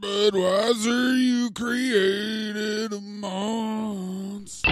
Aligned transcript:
Budweiser, 0.00 1.18
you 1.18 1.50
created 1.50 2.92
a 2.94 3.00
monster. 3.00 4.70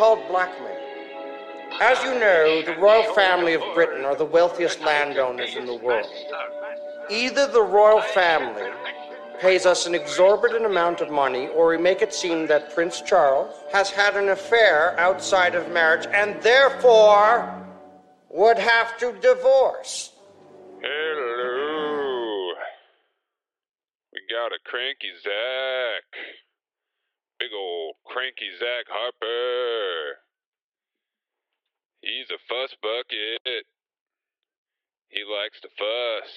Called 0.00 0.26
blackmail. 0.28 0.78
As 1.78 2.02
you 2.02 2.18
know, 2.18 2.62
the 2.62 2.74
royal 2.80 3.12
family 3.12 3.52
of 3.52 3.60
Britain 3.74 4.06
are 4.06 4.16
the 4.16 4.24
wealthiest 4.24 4.80
landowners 4.80 5.56
in 5.56 5.66
the 5.66 5.76
world. 5.76 6.08
Either 7.10 7.46
the 7.46 7.60
royal 7.60 8.00
family 8.00 8.70
pays 9.40 9.66
us 9.66 9.86
an 9.86 9.94
exorbitant 9.94 10.64
amount 10.64 11.02
of 11.02 11.10
money, 11.10 11.48
or 11.48 11.68
we 11.68 11.76
make 11.76 12.00
it 12.00 12.14
seem 12.14 12.46
that 12.46 12.74
Prince 12.74 13.02
Charles 13.02 13.54
has 13.74 13.90
had 13.90 14.16
an 14.16 14.30
affair 14.30 14.98
outside 14.98 15.54
of 15.54 15.70
marriage 15.70 16.06
and 16.14 16.40
therefore 16.40 17.54
would 18.30 18.58
have 18.58 18.96
to 19.00 19.12
divorce. 19.20 20.12
Hello. 20.80 22.54
We 24.14 24.20
got 24.30 24.50
a 24.50 24.60
cranky 24.64 25.12
Zach. 25.22 26.08
Big 27.38 27.50
old 27.54 27.96
cranky 28.06 28.50
Zach 28.58 28.86
Harper. 28.88 29.69
He's 32.02 32.30
a 32.30 32.38
fuss 32.48 32.74
bucket. 32.82 33.64
He 35.08 35.20
likes 35.24 35.60
to 35.62 35.68
fuss. 35.68 36.30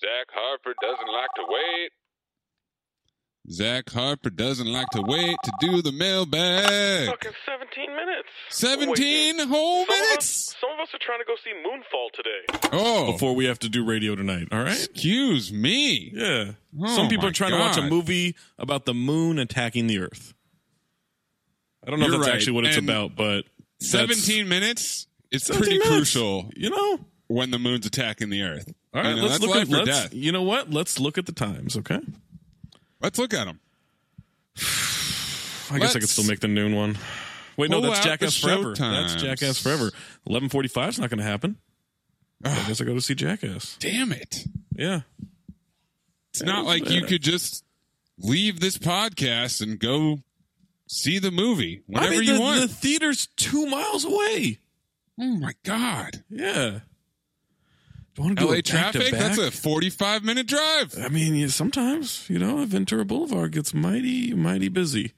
Zach 0.00 0.26
Harper 0.32 0.74
doesn't 0.80 1.12
like 1.12 1.30
to 1.36 1.42
wait. 1.48 1.90
Zach 3.50 3.90
Harper 3.90 4.30
doesn't 4.30 4.66
like 4.70 4.88
to 4.90 5.02
wait 5.02 5.36
to 5.44 5.52
do 5.60 5.82
the 5.82 5.92
mailbag. 5.92 7.08
Fucking 7.08 7.32
17 7.46 7.96
minutes. 7.96 8.28
17 8.50 9.36
Wait, 9.38 9.48
whole 9.48 9.86
some 9.86 9.98
minutes? 9.98 10.12
Of 10.12 10.18
us, 10.18 10.56
some 10.60 10.70
of 10.72 10.80
us 10.80 10.88
are 10.94 10.98
trying 11.00 11.18
to 11.18 11.24
go 11.24 11.34
see 11.42 11.50
Moonfall 11.66 12.12
today. 12.12 12.68
Oh, 12.72 13.12
Before 13.12 13.34
we 13.34 13.46
have 13.46 13.58
to 13.60 13.68
do 13.68 13.84
radio 13.84 14.14
tonight, 14.14 14.48
all 14.52 14.58
right? 14.62 14.68
excuse 14.72 15.52
me. 15.52 16.12
Yeah. 16.14 16.52
Oh 16.80 16.94
Some 16.96 17.08
people 17.08 17.24
my 17.24 17.30
are 17.30 17.32
trying 17.32 17.52
to 17.52 17.58
watch 17.58 17.76
a 17.78 17.82
movie 17.82 18.36
about 18.58 18.84
the 18.84 18.94
moon 18.94 19.38
attacking 19.38 19.86
the 19.86 19.98
Earth. 19.98 20.34
I 21.84 21.90
don't 21.90 21.98
know 21.98 22.06
You're 22.06 22.16
if 22.16 22.20
that's 22.20 22.28
right. 22.28 22.36
actually 22.36 22.52
what 22.52 22.66
it's 22.66 22.76
And 22.76 22.88
about, 22.88 23.16
but 23.16 23.44
17 23.80 24.48
minutes? 24.48 25.06
It's 25.30 25.46
17 25.46 25.62
pretty 25.62 25.78
minutes. 25.78 25.96
crucial 26.12 26.50
You 26.56 26.70
know? 26.70 26.98
when 27.28 27.50
the 27.50 27.58
moon's 27.58 27.86
attacking 27.86 28.30
the 28.30 28.42
Earth. 28.42 28.72
All 28.92 29.02
right, 29.02 29.10
You 29.10 29.16
know, 29.16 29.26
let's 29.28 29.40
look 29.40 29.56
at 29.56 29.68
let's, 29.68 29.86
death. 29.86 30.14
You 30.14 30.32
know 30.32 30.42
what? 30.42 30.70
Let's 30.70 30.98
look 30.98 31.16
at 31.18 31.26
the 31.26 31.32
times, 31.32 31.76
okay? 31.76 32.00
Let's 33.00 33.18
look 33.18 33.32
at 33.32 33.44
them. 33.46 33.60
I 35.72 35.78
guess 35.78 35.94
I 35.94 36.00
could 36.00 36.08
still 36.08 36.24
make 36.26 36.40
the 36.40 36.48
noon 36.48 36.74
one. 36.74 36.98
Wait, 37.56 37.70
no, 37.70 37.80
that's 37.80 38.00
Jackass 38.04 38.36
Forever. 38.36 38.74
showtimes. 38.74 39.08
That's 39.10 39.22
Jackass 39.22 39.62
Forever. 39.62 39.90
Eleven 40.26 40.48
forty-five 40.48 40.88
is 40.90 40.98
not 40.98 41.10
going 41.10 41.18
to 41.18 41.24
happen. 41.24 41.56
I 42.44 42.48
guess 42.66 42.80
I 42.80 42.84
go 42.84 42.94
to 42.94 43.00
see 43.00 43.14
Jackass. 43.14 43.76
Damn 43.78 44.12
it. 44.12 44.44
Yeah, 44.74 45.02
It's 46.32 46.42
not 46.42 46.64
like 46.64 46.88
you 46.90 47.02
could 47.04 47.22
just 47.22 47.64
leave 48.18 48.58
this 48.60 48.78
podcast 48.78 49.60
and 49.60 49.78
go 49.78 50.20
see 50.92 51.18
the 51.20 51.30
movie 51.30 51.82
whenever 51.86 52.14
I 52.14 52.18
mean, 52.18 52.24
you 52.24 52.34
the, 52.34 52.40
want. 52.40 52.60
The 52.62 52.68
theater's 52.68 53.28
two 53.36 53.64
miles 53.66 54.04
away. 54.04 54.58
oh 55.20 55.36
my 55.36 55.52
God. 55.64 56.24
Yeah. 56.28 56.80
Do 58.14 58.22
you 58.22 58.24
want 58.24 58.38
to 58.38 58.44
do 58.44 58.50
LA 58.50 58.56
a 58.58 58.62
traffic? 58.62 59.12
That's 59.12 59.38
a 59.38 59.50
45 59.52 60.24
minute 60.24 60.48
drive. 60.48 60.94
I 61.00 61.08
mean, 61.08 61.36
yeah, 61.36 61.46
sometimes 61.46 62.28
you 62.28 62.38
know 62.38 62.64
Ventura 62.66 63.04
Boulevard 63.04 63.52
gets 63.52 63.72
mighty, 63.72 64.34
mighty 64.34 64.68
busy. 64.68 65.12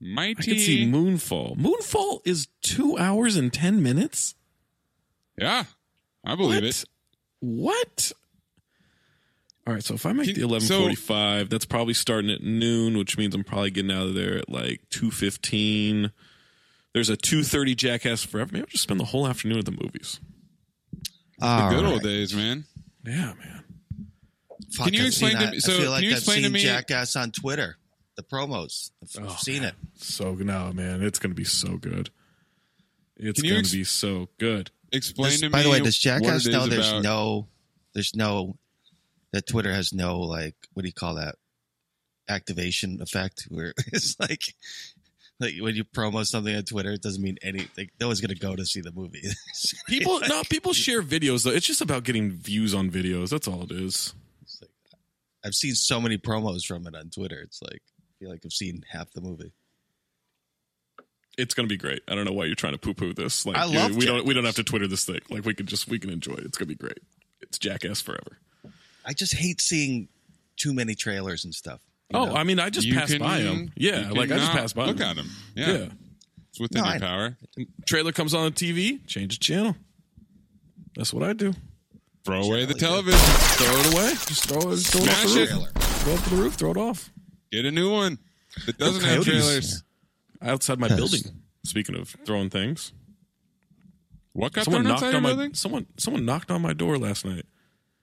Mighty. 0.00 0.30
I 0.52 0.54
could 0.54 0.60
see 0.60 0.86
Moonfall. 0.90 1.56
Moonfall 1.58 2.20
is 2.24 2.48
two 2.62 2.96
hours 2.98 3.36
and 3.36 3.52
ten 3.52 3.82
minutes. 3.82 4.34
yeah, 5.38 5.64
I 6.24 6.34
believe 6.36 6.62
What? 6.62 6.70
it. 6.70 6.84
What? 7.40 8.12
All 9.70 9.74
right, 9.74 9.84
so 9.84 9.94
if 9.94 10.04
I 10.04 10.12
make 10.12 10.26
Can- 10.26 10.34
the 10.34 10.40
eleven 10.42 10.66
forty-five, 10.66 11.48
that's 11.48 11.64
probably 11.64 11.94
starting 11.94 12.28
at 12.28 12.42
noon, 12.42 12.98
which 12.98 13.16
means 13.16 13.36
I'm 13.36 13.44
probably 13.44 13.70
getting 13.70 13.92
out 13.92 14.08
of 14.08 14.14
there 14.14 14.38
at 14.38 14.48
like 14.48 14.80
two 14.90 15.12
fifteen. 15.12 16.10
There's 16.92 17.08
a 17.08 17.16
two 17.16 17.44
thirty 17.44 17.76
Jackass 17.76 18.24
Forever. 18.24 18.50
Maybe 18.52 18.62
I'll 18.64 18.66
just 18.66 18.82
spend 18.82 18.98
the 18.98 19.04
whole 19.04 19.28
afternoon 19.28 19.58
at 19.58 19.66
the 19.66 19.70
movies. 19.70 20.18
The 21.38 21.68
good 21.70 21.84
old 21.84 22.02
days, 22.02 22.34
man. 22.34 22.64
Yeah, 23.06 23.32
man. 23.34 23.62
Fuck, 24.72 24.86
Can 24.86 24.94
you 24.94 25.02
I've 25.02 25.06
explain 25.06 25.30
seen 25.30 25.38
to 25.38 25.46
that. 25.46 25.52
me- 25.52 25.60
so 25.60 25.72
I 25.72 25.76
feel 25.76 25.84
can 25.84 25.90
like 25.92 26.02
you 26.02 26.08
I've 26.10 26.16
explain 26.16 26.38
to 26.38 26.42
seen 26.46 26.52
me- 26.52 26.62
Jackass 26.64 27.14
on 27.14 27.30
Twitter. 27.30 27.76
The 28.16 28.24
promos. 28.24 28.90
I've 29.16 29.24
Oh, 29.24 29.36
seen 29.38 29.62
it. 29.62 29.76
So 29.94 30.34
no, 30.34 30.72
man, 30.72 31.00
it's 31.00 31.20
gonna 31.20 31.34
be 31.34 31.44
so 31.44 31.76
good. 31.76 32.10
It's 33.16 33.36
Can 33.40 33.44
you 33.44 33.50
gonna 33.52 33.60
ex- 33.60 33.70
be 33.72 33.84
so 33.84 34.30
good. 34.38 34.72
Explain 34.90 35.30
Does- 35.30 35.40
to 35.42 35.46
me. 35.46 35.50
by 35.50 35.62
the 35.62 35.70
way, 35.70 35.78
does 35.78 35.94
what 36.04 36.22
Jackass 36.22 36.46
it 36.46 36.50
know 36.50 36.66
there's 36.66 36.88
about- 36.88 37.04
no, 37.04 37.48
there's 37.94 38.16
no, 38.16 38.56
that 39.32 39.46
Twitter 39.46 39.72
has 39.72 39.92
no 39.92 40.20
like, 40.20 40.56
what 40.72 40.82
do 40.82 40.88
you 40.88 40.94
call 40.94 41.14
that? 41.14 41.36
Activation 42.28 43.00
effect 43.00 43.46
where 43.48 43.72
it's 43.88 44.18
like, 44.20 44.54
like 45.40 45.54
when 45.60 45.74
you 45.74 45.84
promo 45.84 46.24
something 46.24 46.54
on 46.54 46.64
Twitter, 46.64 46.92
it 46.92 47.02
doesn't 47.02 47.22
mean 47.22 47.38
anything. 47.42 47.88
No 48.00 48.08
one's 48.08 48.20
gonna 48.20 48.34
go 48.34 48.54
to 48.54 48.64
see 48.64 48.80
the 48.80 48.92
movie. 48.92 49.22
People, 49.88 50.20
no, 50.28 50.42
people 50.48 50.72
share 50.72 51.02
videos 51.02 51.44
though. 51.44 51.50
It's 51.50 51.66
just 51.66 51.80
about 51.80 52.04
getting 52.04 52.30
views 52.30 52.74
on 52.74 52.90
videos. 52.90 53.30
That's 53.30 53.48
all 53.48 53.62
it 53.62 53.72
is. 53.72 54.14
It's 54.42 54.60
like, 54.60 54.70
I've 55.44 55.54
seen 55.54 55.74
so 55.74 56.00
many 56.00 56.18
promos 56.18 56.64
from 56.66 56.86
it 56.86 56.94
on 56.94 57.10
Twitter. 57.10 57.40
It's 57.40 57.60
like, 57.62 57.82
I 57.82 58.12
feel 58.20 58.30
like 58.30 58.42
I've 58.44 58.52
seen 58.52 58.84
half 58.90 59.10
the 59.12 59.22
movie. 59.22 59.52
It's 61.38 61.54
gonna 61.54 61.68
be 61.68 61.78
great. 61.78 62.02
I 62.06 62.14
don't 62.14 62.26
know 62.26 62.32
why 62.32 62.44
you're 62.44 62.54
trying 62.54 62.74
to 62.74 62.78
poo-poo 62.78 63.14
this. 63.14 63.46
Like, 63.46 63.56
I 63.56 63.64
love 63.64 63.96
we 63.96 64.04
don't 64.04 64.26
we 64.26 64.34
don't 64.34 64.44
have 64.44 64.56
to 64.56 64.64
Twitter 64.64 64.86
this 64.86 65.06
thing. 65.06 65.20
Like, 65.30 65.46
we 65.46 65.54
can 65.54 65.66
just 65.66 65.88
we 65.88 65.98
can 65.98 66.10
enjoy 66.10 66.34
it. 66.34 66.44
It's 66.44 66.58
gonna 66.58 66.68
be 66.68 66.74
great. 66.74 66.98
It's 67.40 67.58
Jackass 67.58 68.02
forever. 68.02 68.38
I 69.10 69.12
just 69.12 69.34
hate 69.34 69.60
seeing 69.60 70.06
too 70.56 70.72
many 70.72 70.94
trailers 70.94 71.44
and 71.44 71.52
stuff. 71.52 71.80
Oh, 72.14 72.26
know? 72.26 72.34
I 72.36 72.44
mean, 72.44 72.60
I 72.60 72.70
just 72.70 72.86
You 72.86 72.94
passed 72.94 73.10
can- 73.10 73.20
by 73.20 73.40
them. 73.42 73.72
Yeah, 73.76 74.10
like 74.10 74.30
I 74.30 74.36
just 74.36 74.50
cannot 74.50 74.54
passed 74.60 74.74
by. 74.76 74.86
Look 74.86 74.98
them. 74.98 75.08
at 75.08 75.16
them. 75.16 75.30
Yeah. 75.56 75.72
Yeah. 75.72 75.88
It's 76.50 76.60
within 76.60 76.82
No, 76.82 76.86
your 76.86 76.94
I- 76.94 76.98
power. 77.00 77.36
Trailer 77.86 78.12
comes 78.12 78.34
on 78.34 78.44
the 78.44 78.50
TV, 78.52 79.04
change 79.08 79.36
the 79.38 79.44
channel. 79.44 79.74
That's 80.94 81.12
what 81.12 81.24
I 81.24 81.32
do. 81.32 81.54
Throw 82.24 82.42
away 82.42 82.66
the 82.66 82.74
Generally 82.74 83.12
television. 83.12 83.18
Throw 83.18 83.80
it 83.80 83.94
away. 83.94 84.10
Just 84.28 84.44
throw 84.44 84.70
it. 84.70 84.76
Just 84.76 84.92
throw 84.92 85.02
it 85.02 85.08
off 85.10 85.22
the 85.24 85.42
it. 85.42 85.50
roof. 85.50 86.04
Go 86.04 86.14
up 86.14 86.22
to 86.24 86.30
the 86.30 86.36
roof. 86.36 86.54
Throw 86.54 86.70
it 86.70 86.76
off. 86.76 87.10
Get 87.50 87.64
a 87.64 87.70
new 87.72 87.90
one 87.90 88.18
that 88.66 88.78
doesn't 88.78 89.02
have 89.02 89.24
coyotes. 89.24 89.26
trailers. 89.26 89.82
Outside 90.40 90.78
my 90.78 90.86
Yes. 90.88 90.96
building. 90.96 91.22
Speaking 91.64 91.96
of 91.96 92.14
throwing 92.24 92.48
things, 92.50 92.92
What 94.32 94.52
got 94.52 94.64
someone 94.64 94.82
thrown 94.82 94.92
knocked 94.92 95.02
outside 95.02 95.06
on 95.08 95.12
your 95.14 95.20
my 95.22 95.28
building? 95.30 95.54
someone 95.54 95.86
someone 95.96 96.24
knocked 96.24 96.50
on 96.50 96.62
my 96.62 96.72
door 96.72 96.98
last 96.98 97.24
night, 97.24 97.44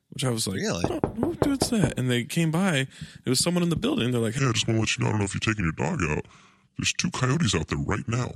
which 0.09 0.24
I 0.25 0.30
was 0.30 0.48
like, 0.48 0.57
Really? 0.57 0.83
"Oh, 0.89 1.00
who 1.15 1.36
what's 1.50 1.69
that?" 1.69 1.98
And 2.00 2.09
they 2.09 2.24
came 2.24 2.51
by. 2.51 2.88
It 3.25 3.30
was 3.30 3.39
someone 3.39 3.63
in 3.63 3.69
the 3.69 3.75
building. 3.75 4.12
They're 4.12 4.21
like, 4.21 4.36
Hey, 4.36 4.45
I 4.48 4.51
just 4.51 4.68
want 4.68 4.77
to 4.77 4.81
let 4.81 4.98
you 4.98 5.04
know. 5.04 5.07
I 5.09 5.12
don't 5.12 5.19
know 5.19 5.25
if 5.25 5.33
you're 5.33 5.39
taking 5.54 5.63
your 5.65 5.74
dog 5.74 6.00
out. 6.09 6.25
There's 6.77 6.94
two 6.94 7.09
coyotes 7.12 7.56
out 7.56 7.68
there 7.68 7.80
right 7.80 8.07
now. 8.07 8.31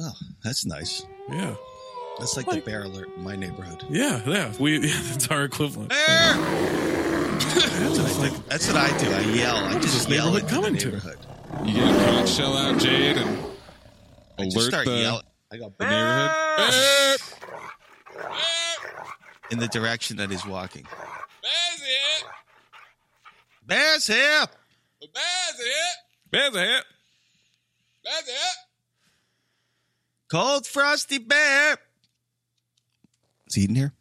Oh, 0.00 0.12
that's 0.42 0.64
nice. 0.64 1.04
"Yeah, 1.30 1.54
That's 2.18 2.36
like, 2.36 2.46
the 2.46 2.60
bear 2.60 2.82
alert 2.82 3.08
in 3.16 3.22
my 3.24 3.36
neighborhood. 3.36 3.84
yeah, 3.90 4.22
yeah." 4.26 4.52
We 4.58 4.78
yeah, 4.86 5.00
that's 5.04 5.28
our 5.28 5.44
equivalent. 5.44 5.90
Bear! 5.90 6.34
that's, 6.36 8.18
what 8.18 8.30
I, 8.32 8.34
that's 8.48 8.66
what 8.68 8.76
I 8.76 8.96
do. 8.98 9.10
I 9.12 9.20
yell. 9.34 9.56
I 9.56 9.72
just 9.80 10.08
this 10.08 10.08
yell 10.08 10.32
neighborhood 10.32 10.42
into 10.42 10.54
coming 10.54 10.72
the 10.74 10.78
to? 10.80 10.86
neighborhood. 10.92 11.18
You 11.64 11.74
get 11.74 11.94
a 11.94 12.04
conch 12.06 12.28
shell 12.30 12.56
out, 12.56 12.78
Jade, 12.80 13.16
and 13.18 13.38
I 14.38 14.44
just 14.44 14.56
alert 14.56 14.68
start 14.68 14.86
the, 14.86 14.96
yelling. 14.96 15.22
I 15.52 15.56
go 15.58 15.72
the 15.78 15.84
neighborhood. 15.84 16.30
Bear! 16.56 17.16
In 19.52 19.58
the 19.58 19.68
direction 19.68 20.16
that 20.16 20.30
he's 20.30 20.46
walking. 20.46 20.86
Bear's 21.42 21.82
here! 21.82 22.30
Bear's 23.66 24.06
here. 24.06 24.46
The 25.00 25.08
bear's 25.12 25.58
here! 25.58 25.92
There's 26.30 26.54
a 26.54 26.60
hat. 26.60 26.84
Bear's 28.02 28.26
here! 28.26 28.36
Cold 30.30 30.66
frosty 30.66 31.18
bear. 31.18 31.76
Is 33.46 33.54
he 33.54 33.62
eating 33.62 33.76
here? 33.76 33.92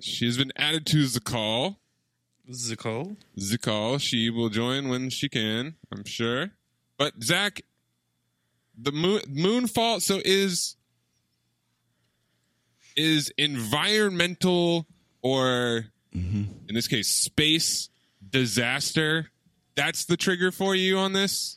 She 0.00 0.26
has 0.26 0.36
been 0.36 0.52
added 0.56 0.84
to 0.86 1.06
the 1.06 1.20
call. 1.20 1.78
This 2.44 2.64
is 2.64 2.72
a 2.72 2.76
call. 2.76 3.16
The 3.36 3.56
call. 3.56 3.98
She 3.98 4.30
will 4.30 4.48
join 4.48 4.88
when 4.88 5.10
she 5.10 5.28
can, 5.28 5.76
I'm 5.92 6.04
sure. 6.04 6.50
But 6.98 7.22
Zach, 7.22 7.62
the 8.76 8.90
moon 8.90 9.20
moonfall. 9.28 10.02
So 10.02 10.20
is 10.24 10.74
is 12.96 13.32
environmental 13.38 14.86
or 15.22 15.86
mm-hmm. 16.14 16.44
in 16.68 16.74
this 16.74 16.88
case 16.88 17.08
space 17.08 17.88
disaster. 18.28 19.30
That's 19.74 20.04
the 20.04 20.16
trigger 20.16 20.50
for 20.50 20.74
you 20.74 20.98
on 20.98 21.12
this. 21.12 21.56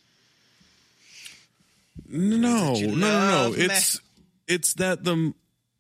No, 2.08 2.38
no, 2.38 2.74
no, 2.74 2.88
no, 2.88 2.96
no. 2.96 3.42
love 3.44 3.58
me? 3.58 3.66
It's 3.66 4.02
it's 4.48 4.74
that 4.76 5.04
the 5.04 5.34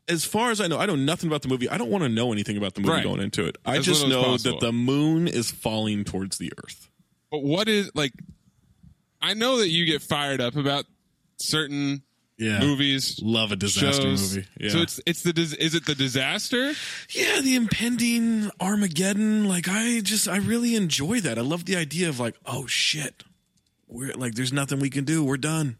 as 0.07 0.25
far 0.25 0.52
as 0.52 0.62
I 0.62 0.68
know, 0.68 0.78
I 0.78 0.86
know 0.86 0.96
nothing 0.96 1.30
about 1.30 1.42
the 1.42 1.48
movie. 1.48 1.69
I 1.69 1.78
don't 1.78 1.90
want 1.90 2.04
to 2.04 2.10
know 2.10 2.31
anything 2.31 2.58
about 2.58 2.75
the 2.75 2.81
movie 2.81 2.94
Right. 2.94 3.04
going 3.04 3.22
into 3.22 3.46
it. 3.46 3.58
I 3.66 3.78
As 3.78 3.86
just 3.86 4.08
know 4.08 4.24
possible. 4.24 4.60
that 4.60 4.66
the 4.66 4.72
moon 4.72 5.28
is 5.28 5.50
falling 5.51 6.04
towards 6.04 6.38
the 6.38 6.51
earth. 6.63 6.90
But 7.31 7.44
what 7.44 7.68
is 7.68 7.92
like? 7.96 8.13
I 9.22 9.34
know 9.34 9.58
that 9.58 9.69
you 9.69 9.86
get 9.86 10.01
fired 10.01 10.42
up 10.42 10.56
about 10.56 10.86
certain 11.38 12.04
Yeah. 12.38 12.60
movies, 12.60 13.20
Love 13.24 13.52
a 13.54 13.56
disaster 13.56 14.02
shows. 14.02 14.36
movie. 14.36 14.48
Yeah. 14.60 14.70
So 14.70 14.80
it's 14.80 15.00
it's 15.06 15.24
the 15.24 15.32
is 15.60 15.74
it 15.74 15.86
the 15.86 15.96
disaster? 15.96 16.74
yeah, 17.12 17.40
the 17.42 17.56
impending 17.56 18.52
Armageddon. 18.60 19.48
Like 19.48 19.68
I 19.70 20.02
just 20.02 20.28
I 20.28 20.38
really 20.38 20.76
enjoy 20.76 21.22
that. 21.22 21.38
I 21.38 21.42
love 21.42 21.64
the 21.66 21.76
idea 21.78 22.10
of 22.10 22.20
like, 22.20 22.36
oh 22.46 22.66
shit. 22.68 23.24
We're 23.88 24.14
like 24.14 24.36
there's 24.36 24.52
nothing 24.52 24.80
we 24.80 24.90
can 24.90 25.06
do. 25.06 25.24
We're 25.24 25.38
done. 25.38 25.78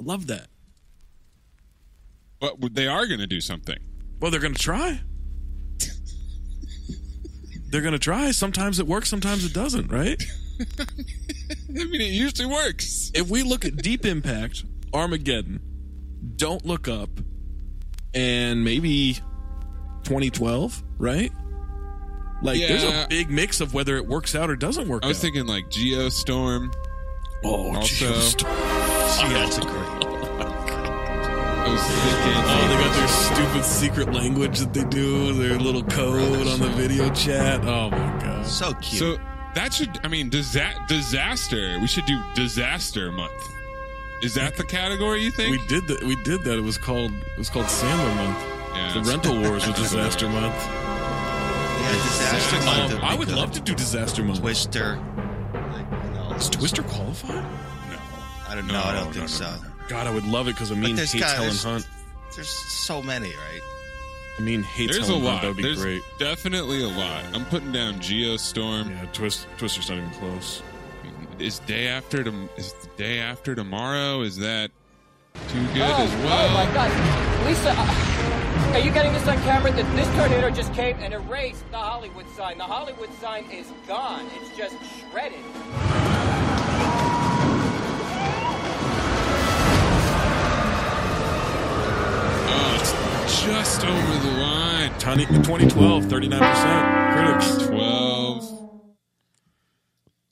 I 0.00 0.04
love 0.04 0.26
that. 0.28 0.46
But 2.38 2.74
they 2.74 2.86
are 2.86 3.06
going 3.06 3.18
to 3.20 3.26
do 3.26 3.40
something. 3.40 3.78
Well, 4.20 4.30
they're 4.30 4.40
going 4.40 4.54
to 4.54 4.62
try. 4.62 5.00
they're 7.70 7.80
going 7.80 7.92
to 7.92 7.98
try. 7.98 8.30
Sometimes 8.30 8.78
it 8.78 8.86
works, 8.86 9.08
sometimes 9.08 9.44
it 9.44 9.52
doesn't, 9.52 9.90
right? 9.90 10.22
I 10.78 10.84
mean, 11.68 12.00
it 12.00 12.12
usually 12.12 12.46
works. 12.46 13.10
if 13.14 13.28
we 13.28 13.42
look 13.42 13.64
at 13.64 13.76
Deep 13.76 14.04
Impact, 14.06 14.64
Armageddon, 14.94 15.60
Don't 16.36 16.64
Look 16.64 16.88
Up, 16.88 17.10
and 18.14 18.64
maybe 18.64 19.14
2012, 20.04 20.82
right? 20.98 21.32
Like, 22.42 22.58
there's 22.60 22.82
a 22.84 23.06
big 23.08 23.30
mix 23.30 23.60
of 23.60 23.72
whether 23.74 23.96
it 23.96 24.06
works 24.06 24.34
out 24.34 24.50
or 24.50 24.56
doesn't 24.56 24.88
work 24.88 25.04
I 25.04 25.08
was 25.08 25.18
out. 25.18 25.22
thinking 25.22 25.46
like 25.46 25.68
Geostorm. 25.70 26.72
oh, 27.44 27.74
also- 27.76 27.88
just- 28.12 28.38
Gee, 28.40 28.44
that's 29.32 29.58
a 29.58 29.62
great. 29.62 30.02
Oh, 31.68 31.68
I 31.68 31.72
was 31.72 31.82
thinking. 31.82 32.42
Oh, 32.46 32.68
they 32.68 32.76
got 32.84 32.94
their 32.94 33.08
stupid 33.08 33.64
secret 33.64 34.12
language 34.14 34.60
that 34.60 34.72
they 34.72 34.84
do, 34.84 35.32
their 35.32 35.58
little 35.58 35.82
code 35.82 36.46
on 36.46 36.60
the 36.60 36.68
video 36.68 37.12
chat. 37.12 37.60
Oh 37.64 37.90
my 37.90 37.96
god. 38.20 38.46
So 38.46 38.72
cute. 38.74 39.00
so 39.00 39.16
that 39.56 39.74
should. 39.74 39.98
I 40.04 40.08
mean, 40.08 40.28
disa- 40.30 40.72
disaster. 40.86 41.76
We 41.80 41.88
should 41.88 42.06
do 42.06 42.22
disaster 42.36 43.10
month. 43.10 43.32
Is 44.26 44.34
that 44.34 44.56
the 44.56 44.64
category 44.64 45.22
you 45.22 45.30
think? 45.30 45.52
We 45.52 45.66
did 45.68 45.86
that. 45.86 46.02
We 46.02 46.16
did 46.24 46.42
that. 46.44 46.58
It 46.58 46.62
was 46.62 46.76
called. 46.78 47.12
It 47.12 47.38
was 47.38 47.48
called 47.48 47.66
Sandler 47.66 48.14
Month. 48.16 48.44
Yeah, 48.74 48.92
the 48.94 49.02
Rental 49.08 49.40
Wars 49.40 49.66
was 49.66 49.76
Disaster 49.76 50.28
Month. 50.28 50.54
yeah, 50.66 51.92
disaster 51.92 52.64
month. 52.64 52.92
Um, 52.94 53.00
I 53.04 53.14
would 53.14 53.28
love 53.30 53.52
to 53.52 53.60
do 53.60 53.74
Disaster 53.74 54.24
Month. 54.24 54.40
Twister. 54.40 54.96
Like, 55.54 55.86
you 56.04 56.10
know, 56.10 56.30
Does 56.32 56.50
Twister 56.50 56.82
qualify? 56.82 57.34
no. 57.34 57.98
I 58.48 58.54
don't 58.56 58.66
know. 58.66 58.74
No, 58.74 58.82
I 58.82 58.94
don't 58.94 59.06
no, 59.06 59.12
think 59.12 59.22
no, 59.22 59.26
so. 59.28 59.54
God, 59.88 60.06
I 60.06 60.10
would 60.10 60.26
love 60.26 60.48
it 60.48 60.54
because 60.56 60.72
Amin 60.72 60.96
there's 60.96 61.12
hates 61.12 61.24
got- 61.24 61.34
Helen 61.36 61.48
there's- 61.50 61.62
Hunt. 61.64 61.86
There's 62.34 62.48
so 62.48 63.00
many, 63.02 63.28
right? 63.28 63.60
Amin 64.40 64.62
hates 64.64 64.92
There's 64.96 65.08
a 65.08 65.12
Helen 65.12 65.22
Hunt. 65.22 65.34
lot. 65.34 65.42
That 65.42 65.48
would 65.48 65.56
be 65.58 65.62
There's 65.62 65.80
great. 65.80 66.02
definitely 66.18 66.82
a 66.82 66.88
lot. 66.88 67.24
I'm 67.32 67.44
putting 67.46 67.70
down 67.72 68.00
Geostorm. 68.00 68.90
Yeah, 68.90 69.06
Twist, 69.12 69.46
Twister's 69.56 69.88
not 69.88 69.98
even 69.98 70.10
close. 70.10 70.62
Is 71.38 71.58
day 71.60 71.86
after 71.88 72.24
tom- 72.24 72.48
is 72.56 72.72
the 72.72 72.88
day 72.96 73.18
after 73.18 73.54
tomorrow? 73.54 74.22
Is 74.22 74.38
that 74.38 74.70
too 75.48 75.66
good 75.74 75.82
oh, 75.82 76.02
as 76.02 76.24
well? 76.24 76.48
Oh 76.48 76.54
my 76.54 76.64
God, 76.72 77.46
Lisa, 77.46 77.74
uh, 77.76 78.72
are 78.72 78.78
you 78.78 78.90
getting 78.90 79.12
this 79.12 79.28
on 79.28 79.36
camera? 79.42 79.70
That 79.70 79.84
this 79.96 80.08
tornado 80.16 80.48
just 80.48 80.72
came 80.72 80.96
and 80.96 81.12
erased 81.12 81.70
the 81.70 81.76
Hollywood 81.76 82.26
sign. 82.30 82.56
The 82.56 82.64
Hollywood 82.64 83.12
sign 83.20 83.44
is 83.50 83.70
gone. 83.86 84.26
It's 84.40 84.56
just 84.56 84.76
shredded. 85.10 85.38
Oh, 92.48 92.78
it's 93.20 93.42
just 93.42 93.84
over 93.84 94.18
the 94.26 94.40
line. 94.40 94.98
Tony, 94.98 95.26
2012, 95.26 96.04
39% 96.04 97.12
critics. 97.12 97.66
12. 97.66 98.65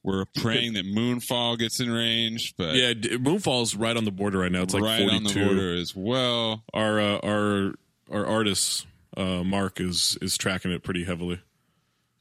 We're 0.04 0.24
praying 0.36 0.74
that 0.74 0.84
Moonfall 0.86 1.58
gets 1.58 1.80
in 1.80 1.90
range, 1.90 2.54
but 2.56 2.74
Yeah, 2.76 2.92
D- 2.94 3.16
Moonfall's 3.16 3.74
right 3.74 3.96
on 3.96 4.04
the 4.04 4.12
border 4.12 4.38
right 4.38 4.52
now. 4.52 4.62
It's 4.62 4.74
like 4.74 4.82
right 4.82 5.00
42. 5.00 5.16
on 5.16 5.24
the 5.24 5.44
border 5.46 5.74
as 5.74 5.96
well. 5.96 6.62
Our 6.74 7.00
uh, 7.00 7.18
our 7.24 7.74
our 8.12 8.26
artist 8.26 8.86
uh, 9.16 9.42
Mark 9.42 9.80
is 9.80 10.16
is 10.20 10.36
tracking 10.36 10.70
it 10.72 10.82
pretty 10.82 11.04
heavily. 11.04 11.40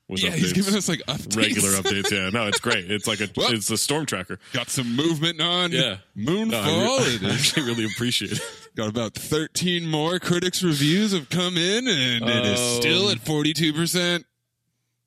With 0.10 0.22
Yeah, 0.22 0.32
he's 0.32 0.52
giving 0.54 0.76
us 0.76 0.88
like 0.90 1.00
updates. 1.08 1.38
regular 1.38 1.70
updates. 1.82 2.12
Yeah, 2.12 2.30
no, 2.30 2.48
it's 2.48 2.60
great. 2.60 2.90
It's 2.92 3.08
like 3.08 3.20
a 3.22 3.30
Well- 3.36 3.54
it's 3.54 3.70
a 3.70 3.78
storm 3.78 4.06
tracker. 4.06 4.38
Got 4.54 4.70
some 4.70 4.96
movement 4.96 5.42
on 5.42 5.72
Yeah, 5.74 5.98
Moonfall. 6.18 6.52
No, 6.52 6.98
I, 7.00 7.18
re- 7.22 7.28
I 7.32 7.34
actually 7.34 7.66
really 7.66 7.86
appreciate 7.86 8.32
it. 8.34 8.42
Got 8.76 8.90
about 8.90 9.14
13 9.14 9.90
more 9.90 10.20
critics' 10.20 10.62
reviews 10.64 11.14
have 11.14 11.30
come 11.30 11.58
in, 11.58 11.88
and 11.88 12.24
it 12.30 12.46
is 12.46 12.60
still 12.78 13.06
Um, 13.08 13.12
at 13.12 13.18
42%. 13.24 14.24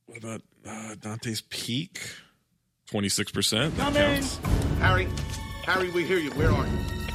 What 0.06 0.18
about 0.18 0.42
uh, 0.66 0.94
Dante's 1.00 1.40
Peak? 1.42 2.00
Twenty 2.90 3.08
six 3.08 3.32
percent. 3.32 3.76
That 3.76 3.82
Come 3.94 3.96
in. 3.96 4.22
Harry, 4.80 5.08
Harry, 5.64 5.90
we 5.90 6.04
hear 6.04 6.18
you. 6.18 6.30
Where 6.32 6.50
are 6.52 6.66
you? 6.66 6.72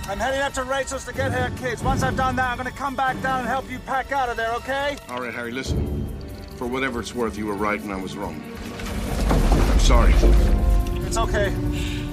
I'm 0.09 0.17
heading 0.19 0.41
up 0.41 0.51
to 0.53 0.63
Rachel's 0.63 1.05
to 1.05 1.13
get 1.13 1.31
her 1.31 1.49
kids. 1.57 1.81
Once 1.83 2.03
I've 2.03 2.17
done 2.17 2.35
that, 2.35 2.49
I'm 2.51 2.57
gonna 2.57 2.71
come 2.71 2.95
back 2.95 3.21
down 3.21 3.39
and 3.41 3.47
help 3.47 3.69
you 3.71 3.79
pack 3.79 4.11
out 4.11 4.27
of 4.29 4.35
there, 4.35 4.51
okay? 4.55 4.97
All 5.09 5.21
right, 5.21 5.33
Harry, 5.33 5.51
listen. 5.51 6.05
For 6.57 6.67
whatever 6.67 6.99
it's 6.99 7.15
worth, 7.15 7.37
you 7.37 7.45
were 7.45 7.55
right 7.55 7.79
and 7.79 7.91
I 7.93 7.95
was 8.01 8.17
wrong. 8.17 8.41
I'm 9.29 9.79
sorry. 9.79 10.13
It's 11.05 11.17
okay. 11.17 11.53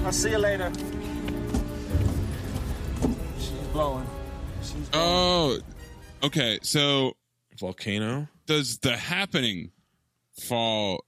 I'll 0.05 0.11
see 0.11 0.31
you 0.31 0.37
later. 0.37 0.71
She's 3.37 3.49
blowing. 3.73 4.07
She's 4.63 4.89
Oh, 4.93 5.59
okay. 6.23 6.59
So 6.61 7.13
Volcano. 7.59 8.27
does 8.45 8.77
the 8.79 8.95
happening 8.95 9.71
fall 10.39 11.03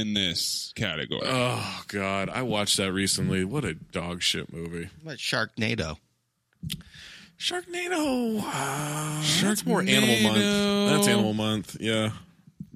in 0.00 0.14
this 0.14 0.72
category? 0.76 1.22
Oh 1.24 1.82
God, 1.88 2.28
I 2.28 2.42
watched 2.42 2.76
that 2.76 2.92
recently. 2.92 3.44
What 3.44 3.64
a 3.64 3.74
dog 3.74 4.22
shit 4.22 4.52
movie. 4.52 4.90
What 5.02 5.18
Sharknado? 5.18 5.98
Sharknado. 7.38 8.40
Uh, 8.42 9.22
That's 9.46 9.66
more 9.66 9.80
Animal 9.80 10.20
Month. 10.22 10.90
That's 10.90 11.08
Animal 11.08 11.34
Month. 11.34 11.76
Yeah. 11.80 12.10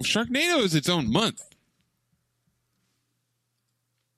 Sharknado 0.03 0.63
is 0.63 0.75
its 0.75 0.89
own 0.89 1.11
month. 1.11 1.43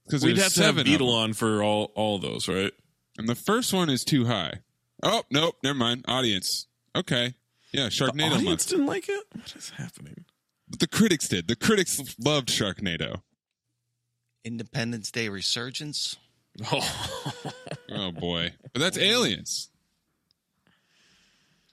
Because 0.05 0.25
We'd 0.25 0.37
there's 0.37 0.45
have 0.45 0.53
to 0.55 0.61
have 0.63 0.69
seven 0.71 0.81
of 0.81 0.85
Beetle 0.87 1.11
on 1.11 1.33
for 1.33 1.63
all 1.63 1.93
all 1.95 2.19
those, 2.19 2.49
right? 2.49 2.73
And 3.19 3.29
the 3.29 3.35
first 3.35 3.73
one 3.73 3.89
is 3.89 4.05
too 4.05 4.27
high. 4.27 4.61
Oh, 5.03 5.23
nope, 5.31 5.57
never 5.63 5.79
mind. 5.79 6.05
Audience. 6.09 6.67
Okay. 6.95 7.35
Yeah, 7.73 7.87
Sharknado 7.87 8.27
audience 8.33 8.43
month. 8.45 8.69
didn't 8.69 8.87
like 8.87 9.09
it. 9.09 9.25
What 9.33 9.55
is 9.57 9.71
happening? 9.71 10.25
But 10.73 10.81
the 10.81 10.89
critics 10.89 11.29
did. 11.29 11.47
The 11.49 11.55
critics 11.57 12.01
loved 12.19 12.49
Sharknado. 12.49 13.21
Independence 14.45 15.11
Day 15.11 15.29
Resurgence. 15.29 16.17
Oh, 16.73 17.43
Oh 17.91 18.11
boy, 18.11 18.53
but 18.73 18.81
that's 18.81 18.97
aliens. 18.99 19.69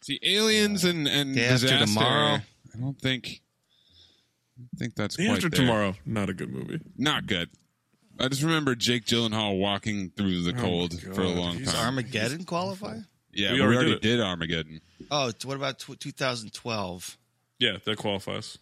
See, 0.01 0.19
aliens 0.23 0.83
and 0.83 1.07
and 1.07 1.35
Day 1.35 1.45
After 1.45 1.67
disaster. 1.67 1.85
Tomorrow. 1.85 2.39
I 2.75 2.79
don't 2.79 2.99
think. 2.99 3.41
I 4.59 4.77
think 4.77 4.95
that's 4.95 5.15
Day 5.15 5.25
quite 5.27 5.37
After 5.37 5.49
there. 5.49 5.59
Tomorrow, 5.61 5.95
not 6.05 6.29
a 6.29 6.33
good 6.33 6.49
movie. 6.51 6.79
Not 6.97 7.25
good. 7.25 7.49
I 8.19 8.27
just 8.27 8.43
remember 8.43 8.75
Jake 8.75 9.05
Gyllenhaal 9.05 9.57
walking 9.59 10.11
through 10.15 10.41
the 10.41 10.51
Oh 10.57 10.61
cold 10.61 10.93
my 11.07 11.13
for 11.13 11.21
a 11.21 11.29
long 11.29 11.57
he's 11.59 11.71
time. 11.71 11.85
Armageddon 11.85 12.43
qualify? 12.43 12.97
yeah, 13.33 13.53
We 13.53 13.59
we 13.59 13.61
already 13.65 13.77
already, 13.77 13.91
did 13.93 14.01
did. 14.01 14.19
Armageddon. 14.21 14.81
Oh, 15.09 15.31
what 15.45 15.55
about 15.55 15.79
tw 15.79 15.97
2012? 15.97 17.17
Yeah, 17.59 17.77
that 17.83 17.97
qualifies. 17.97 18.57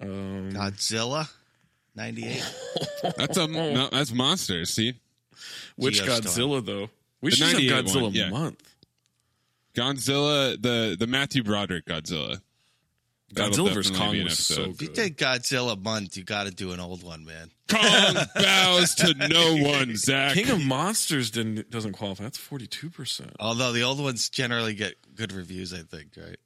Um, 0.00 0.52
Godzilla, 0.52 1.28
98. 1.94 2.44
That's 3.16 3.36
a 3.36 3.46
no, 3.46 3.88
that's 3.90 4.12
monsters. 4.12 4.70
See, 4.70 4.94
which 5.76 6.00
Geostorm. 6.02 6.20
Godzilla 6.20 6.64
though? 6.64 6.90
We 7.20 7.30
The 7.30 7.36
should 7.36 7.46
have 7.48 7.54
98 7.56 7.84
Godzilla 7.84 8.02
one, 8.02 8.12
yeah. 8.12 8.30
month. 8.30 8.74
Godzilla, 9.74 10.60
the 10.60 10.96
the 10.98 11.06
Matthew 11.06 11.42
Broderick 11.42 11.86
Godzilla. 11.86 12.40
That'll 13.32 13.66
Godzilla 13.66 13.74
vs 13.74 13.90
definitely 13.90 13.98
Kong 13.98 14.12
be 14.12 14.18
an 14.20 14.24
was 14.24 14.38
so 14.38 14.54
episode. 14.54 14.70
If 14.74 14.82
you 14.82 14.86
good. 14.88 14.96
take 14.96 15.16
Godzilla 15.18 15.82
month, 15.82 16.16
you 16.16 16.24
got 16.24 16.44
to 16.46 16.50
do 16.50 16.72
an 16.72 16.80
old 16.80 17.02
one, 17.02 17.24
man. 17.26 17.50
Kong 17.68 18.16
bows 18.36 18.94
to 18.96 19.14
no 19.28 19.56
one, 19.68 19.96
Zach. 19.96 20.32
King 20.34 20.48
of 20.50 20.64
Monsters 20.64 21.30
didn't 21.30 21.70
doesn't 21.70 21.92
qualify. 21.92 22.24
That's 22.24 22.38
forty 22.38 22.66
two 22.66 22.88
percent. 22.90 23.32
Although 23.38 23.72
the 23.72 23.82
old 23.82 24.00
ones 24.02 24.28
generally 24.30 24.74
get 24.74 24.94
good 25.14 25.32
reviews, 25.32 25.74
I 25.74 25.78
think, 25.82 26.12
right? 26.16 26.38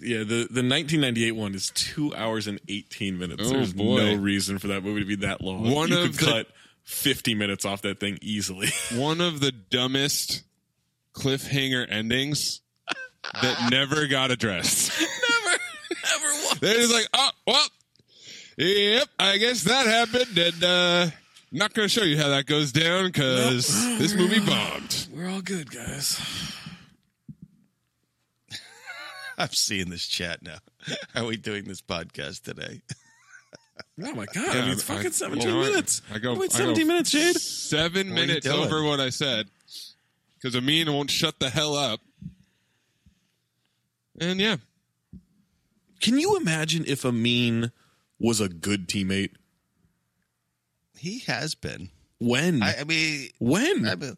Yeah, 0.00 0.18
the 0.18 0.46
the 0.50 0.62
1998 0.62 1.32
one 1.32 1.54
is 1.54 1.70
two 1.74 2.14
hours 2.14 2.46
and 2.46 2.60
18 2.68 3.18
minutes. 3.18 3.42
Oh, 3.44 3.50
There's 3.50 3.72
boy. 3.72 3.96
no 3.98 4.14
reason 4.14 4.58
for 4.58 4.68
that 4.68 4.84
movie 4.84 5.00
to 5.00 5.06
be 5.06 5.16
that 5.26 5.40
long. 5.40 5.68
One 5.70 5.88
you 5.88 5.98
of 5.98 6.16
could 6.16 6.26
the- 6.26 6.26
cut 6.32 6.46
50 6.84 7.34
minutes 7.34 7.64
off 7.64 7.82
that 7.82 7.98
thing 8.00 8.18
easily. 8.22 8.68
One 8.94 9.20
of 9.20 9.40
the 9.40 9.50
dumbest 9.52 10.42
cliffhanger 11.14 11.86
endings 11.90 12.60
that 13.42 13.66
never 13.70 14.06
got 14.06 14.30
addressed. 14.30 14.98
never, 15.00 15.56
ever 16.14 16.44
once. 16.46 16.58
They're 16.60 16.74
just 16.76 16.92
like, 16.92 17.08
oh, 17.12 17.30
well, 17.46 17.66
yep, 18.56 19.08
I 19.18 19.36
guess 19.38 19.64
that 19.64 19.86
happened, 19.86 20.38
and 20.38 20.64
uh, 20.64 21.10
not 21.52 21.74
going 21.74 21.88
to 21.88 21.92
show 21.92 22.04
you 22.04 22.16
how 22.16 22.28
that 22.28 22.46
goes 22.46 22.72
down 22.72 23.06
because 23.06 23.66
this 23.98 24.14
movie 24.14 24.40
bombed. 24.40 25.08
We're 25.12 25.28
all 25.28 25.42
good, 25.42 25.70
guys. 25.70 26.18
I'm 29.44 29.52
seeing 29.52 29.88
this 29.88 30.06
chat 30.06 30.42
now. 30.42 30.58
Are 31.14 31.24
we 31.24 31.36
doing 31.36 31.64
this 31.64 31.80
podcast 31.80 32.42
today? 32.42 32.82
Oh 34.02 34.14
my 34.14 34.26
god! 34.26 34.54
Yeah, 34.54 34.60
I 34.60 34.60
mean, 34.62 34.70
it's 34.72 34.88
I- 34.88 34.94
fucking 34.94 35.10
17 35.12 35.42
you 35.46 35.52
know 35.54 35.60
what? 35.60 35.70
minutes. 35.70 36.02
I 36.12 36.18
go, 36.18 36.34
Wait, 36.34 36.54
I 36.54 36.58
go 36.58 36.64
17 36.64 36.86
minutes, 36.86 37.10
Jade. 37.10 37.36
Seven 37.36 38.08
What 38.10 38.14
minutes 38.14 38.46
over 38.46 38.82
what 38.82 38.98
I 39.00 39.08
said 39.10 39.48
because 40.36 40.56
Amin 40.56 40.90
won't 40.92 41.10
shut 41.10 41.38
the 41.38 41.50
hell 41.50 41.74
up. 41.74 42.00
And 44.18 44.40
yeah, 44.40 44.56
Can 46.00 46.18
you 46.18 46.36
imagine 46.36 46.84
if 46.86 47.04
Amin 47.04 47.72
was 48.18 48.40
a 48.40 48.48
good 48.48 48.88
teammate? 48.88 49.32
He 50.98 51.20
has 51.20 51.54
been. 51.54 51.90
When? 52.18 52.62
I, 52.62 52.80
I 52.80 52.84
mean, 52.84 53.28
when? 53.38 53.86
I 53.86 53.94
mean, 53.96 54.16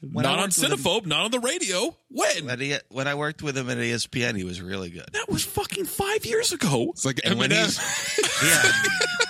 when 0.00 0.22
not 0.22 0.34
on 0.38 0.40
worked 0.44 0.52
Cinephobe, 0.54 1.06
not 1.06 1.24
on 1.24 1.30
the 1.30 1.40
radio. 1.40 1.94
When? 2.08 2.46
when, 2.46 2.60
he, 2.60 2.76
when 2.88 3.08
I 3.08 3.14
worked 3.16 3.42
with 3.42 3.56
him 3.58 3.68
at 3.68 3.78
ESPN, 3.78 4.36
he 4.36 4.44
was 4.44 4.60
really 4.62 4.90
good. 4.90 5.08
That 5.12 5.28
was 5.28 5.44
fucking 5.44 5.86
five 5.86 6.24
years 6.24 6.52
ago. 6.52 6.90
it's 6.92 7.04
like 7.04 7.20
And 7.24 7.38
when 7.38 7.50
Eminem. 7.50 8.42
Yeah. 8.42 8.72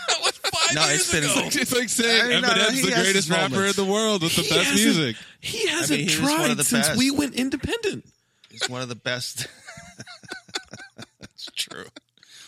That 0.08 0.20
was 0.22 0.32
five 0.38 0.74
No, 0.74 0.84
years 0.86 1.00
it's 1.00 1.12
been- 1.12 1.24
ago. 1.24 1.48
It's 1.60 1.74
like 1.74 1.88
saying 1.88 2.22
I 2.24 2.28
mean, 2.28 2.42
no, 2.42 2.48
no, 2.48 2.54
Eminem's 2.54 2.82
the 2.82 2.88
greatest 2.90 3.14
his 3.14 3.30
rapper 3.30 3.64
in 3.66 3.72
the 3.72 3.84
world 3.84 4.22
with 4.22 4.36
the 4.36 4.42
best 4.42 4.74
music. 4.74 5.16
He 5.40 5.66
hasn't 5.68 6.00
he 6.00 6.04
was 6.06 6.20
one 6.20 6.30
of 6.32 6.46
tried 6.46 6.56
the 6.56 6.64
since 6.64 6.88
best. 6.88 6.98
we 6.98 7.10
went 7.10 7.34
independent. 7.34 8.04
He's 8.50 8.68
one 8.68 8.82
of 8.82 8.88
the 8.88 8.94
best. 8.94 9.46
That's 11.20 11.46
true. 11.54 11.84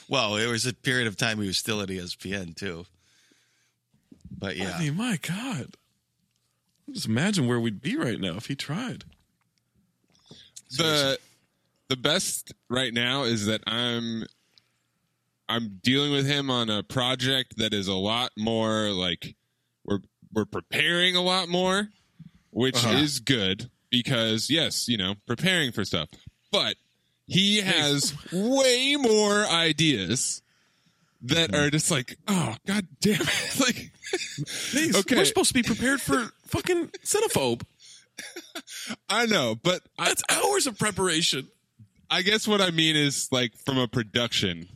Well, 0.08 0.34
there 0.34 0.48
was 0.48 0.66
a 0.66 0.72
period 0.74 1.06
of 1.06 1.16
time 1.16 1.40
he 1.40 1.46
was 1.46 1.58
still 1.58 1.80
at 1.82 1.88
ESPN 1.88 2.56
too. 2.56 2.84
But 4.36 4.56
yeah, 4.56 4.72
I 4.76 4.80
mean, 4.80 4.96
my 4.96 5.18
God. 5.22 5.74
Just 6.92 7.06
imagine 7.06 7.46
where 7.46 7.60
we'd 7.60 7.80
be 7.80 7.96
right 7.96 8.20
now 8.20 8.36
if 8.36 8.46
he 8.46 8.54
tried. 8.56 9.04
the 10.76 11.18
the 11.88 11.96
best 11.96 12.52
right 12.68 12.92
now 12.94 13.24
is 13.24 13.46
that 13.46 13.62
I'm 13.66 14.24
I'm 15.48 15.80
dealing 15.82 16.12
with 16.12 16.26
him 16.26 16.50
on 16.50 16.70
a 16.70 16.82
project 16.82 17.56
that 17.58 17.74
is 17.74 17.88
a 17.88 17.94
lot 17.94 18.30
more 18.36 18.90
like 18.90 19.34
we're 19.84 19.98
we're 20.32 20.44
preparing 20.44 21.16
a 21.16 21.22
lot 21.22 21.48
more, 21.48 21.88
which 22.50 22.76
Uh-huh. 22.76 22.98
is 22.98 23.18
good 23.20 23.70
because 23.90 24.48
yes, 24.50 24.88
you 24.88 24.96
know, 24.96 25.14
preparing 25.26 25.72
for 25.72 25.84
stuff. 25.84 26.08
But 26.52 26.76
he 27.26 27.58
has 27.60 28.14
way 28.32 28.96
more 28.96 29.44
ideas 29.46 30.42
that 31.22 31.54
are 31.54 31.70
just 31.70 31.90
like, 31.90 32.16
oh 32.28 32.54
god 32.66 32.86
damn 33.00 33.20
it. 33.22 33.60
like 33.60 33.90
Hey, 34.72 34.90
Okay. 34.94 35.16
We're 35.16 35.24
supposed 35.24 35.48
to 35.48 35.54
be 35.54 35.62
prepared 35.62 36.00
for 36.00 36.30
fucking 36.50 36.88
Cinephobe. 37.04 37.62
I 39.08 39.26
know, 39.26 39.56
but 39.62 39.82
I, 39.98 40.06
That's 40.08 40.22
hours 40.30 40.66
of 40.66 40.78
preparation. 40.78 41.48
I 42.10 42.22
guess 42.22 42.46
what 42.48 42.60
I 42.60 42.70
mean 42.70 42.96
is 42.96 43.28
like 43.30 43.56
from 43.64 43.78
a 43.78 43.86
production 43.88 44.68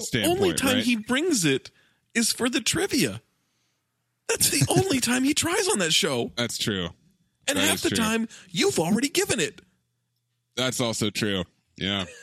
standpoint. 0.00 0.40
only 0.40 0.54
time 0.54 0.76
right? 0.76 0.84
he 0.84 0.96
brings 0.96 1.44
it 1.44 1.70
is 2.14 2.32
for 2.32 2.48
the 2.48 2.60
trivia. 2.60 3.20
That's 4.28 4.48
the 4.50 4.64
only 4.82 5.00
time 5.00 5.24
he 5.24 5.34
tries 5.34 5.68
on 5.68 5.78
that 5.80 5.92
show. 5.92 6.32
That's 6.36 6.56
true. 6.58 6.88
And 7.48 7.58
That 7.58 7.68
half 7.68 7.80
the 7.82 7.88
true. 7.90 7.98
time, 7.98 8.28
you've 8.50 8.78
already 8.78 9.08
given 9.08 9.40
it. 9.40 9.60
That's 10.56 10.80
also 10.80 11.10
true. 11.10 11.44
Yeah. 11.76 12.04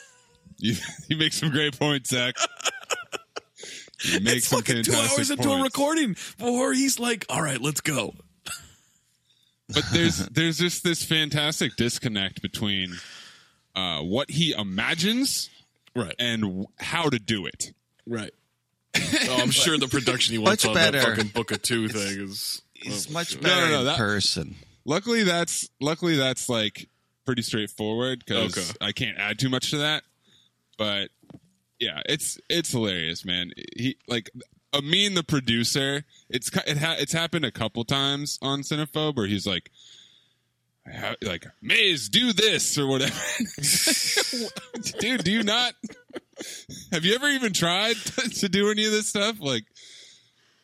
You, 0.60 0.74
you 1.08 1.18
make 1.18 1.34
some 1.34 1.52
great 1.52 1.78
points, 1.78 2.10
Zach. 2.10 2.34
You 4.04 4.20
make 4.22 4.38
it's 4.38 4.48
fucking 4.52 4.86
two 4.86 4.94
hours 4.94 5.30
into 5.30 5.52
a 5.52 5.62
recording 5.62 6.14
before 6.14 6.74
he's 6.74 7.00
like, 7.00 7.28
all 7.30 7.44
right, 7.44 7.62
let's 7.62 7.80
go. 7.80 8.16
But 9.74 9.84
there's 9.92 10.18
there's 10.32 10.58
just 10.58 10.84
this 10.84 11.04
fantastic 11.04 11.76
disconnect 11.76 12.42
between 12.42 12.96
uh, 13.76 14.02
what 14.02 14.30
he 14.32 14.54
imagines 14.54 15.50
Right. 15.96 16.16
and 16.20 16.42
w- 16.44 16.66
how 16.80 17.10
to 17.10 17.20
do 17.20 17.46
it. 17.46 17.74
Right. 18.06 18.32
Oh, 19.30 19.40
I'm 19.42 19.52
sure 19.52 19.78
the 19.78 19.88
production 19.88 20.34
he 20.34 20.38
wants 20.38 20.64
Much 20.66 20.70
on 20.70 20.76
that 20.76 20.94
better. 20.94 21.16
fucking 21.16 21.32
Book 21.32 21.52
of 21.52 21.62
Two 21.62 21.88
thing 21.88 22.20
is. 22.30 22.62
he's 22.74 23.08
oh, 23.10 23.14
much 23.14 23.30
shit. 23.30 23.42
No, 23.42 23.50
better 23.50 23.66
no, 23.66 23.72
no, 23.72 23.80
in 23.82 23.86
that- 23.86 23.98
person. 23.98 24.56
Luckily, 24.86 25.24
that's 25.24 25.70
luckily 25.82 26.16
that's 26.16 26.48
like 26.50 26.88
pretty 27.26 27.42
straightforward 27.42 28.24
because 28.26 28.58
Okay. 28.58 28.78
I 28.86 28.92
can't 28.94 29.18
add 29.18 29.38
too 29.38 29.50
much 29.50 29.72
to 29.72 29.78
that. 29.80 30.04
But 30.78 31.10
yeah, 31.80 32.02
it's 32.08 32.40
it's 32.50 32.72
hilarious, 32.72 33.26
man. 33.26 33.52
He 33.76 33.98
like 34.08 34.30
Uh, 34.74 34.78
Amin, 34.80 35.14
the 35.14 35.24
producer. 35.24 36.04
It's 36.30 36.50
it 36.68 36.78
ha- 36.78 36.96
it's 37.00 37.14
happened 37.14 37.46
a 37.46 37.52
couple 37.52 37.84
times 37.86 38.38
on 38.42 38.62
Cinephobe 38.62 39.16
where 39.16 39.28
he's 39.28 39.48
like, 39.48 39.72
"How- 40.86 41.16
like 41.22 41.46
Maze, 41.62 42.10
do 42.10 42.34
this 42.34 42.78
or 42.78 42.88
whatever. 42.88 43.14
Dude, 45.00 45.24
do 45.24 45.32
you 45.32 45.44
not? 45.44 45.74
Have 46.92 47.06
you 47.06 47.16
ever 47.16 47.28
even 47.30 47.54
tried 47.54 47.96
to 48.36 48.50
do 48.50 48.70
any 48.70 48.86
of 48.86 48.92
this 48.92 49.08
stuff? 49.10 49.38
Like, 49.40 49.66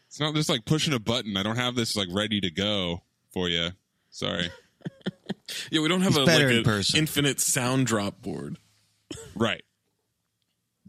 it's 0.08 0.20
not 0.20 0.36
just 0.36 0.50
like 0.50 0.66
pushing 0.66 0.94
a 0.94 1.00
button. 1.00 1.38
I 1.38 1.44
don't 1.44 1.56
have 1.58 1.76
this 1.76 1.96
like 1.96 2.10
ready 2.12 2.40
to 2.42 2.52
go 2.52 3.04
for 3.32 3.50
you. 3.50 3.70
Sorry. 4.10 4.50
Yeah, 5.70 5.82
we 5.82 5.88
don't 5.88 6.02
have 6.02 6.14
He's 6.14 6.22
a 6.22 6.26
like 6.26 6.42
in 6.42 6.68
an 6.68 6.84
infinite 6.96 7.40
sound 7.40 7.86
drop 7.86 8.22
board. 8.22 8.58
Right. 9.36 9.62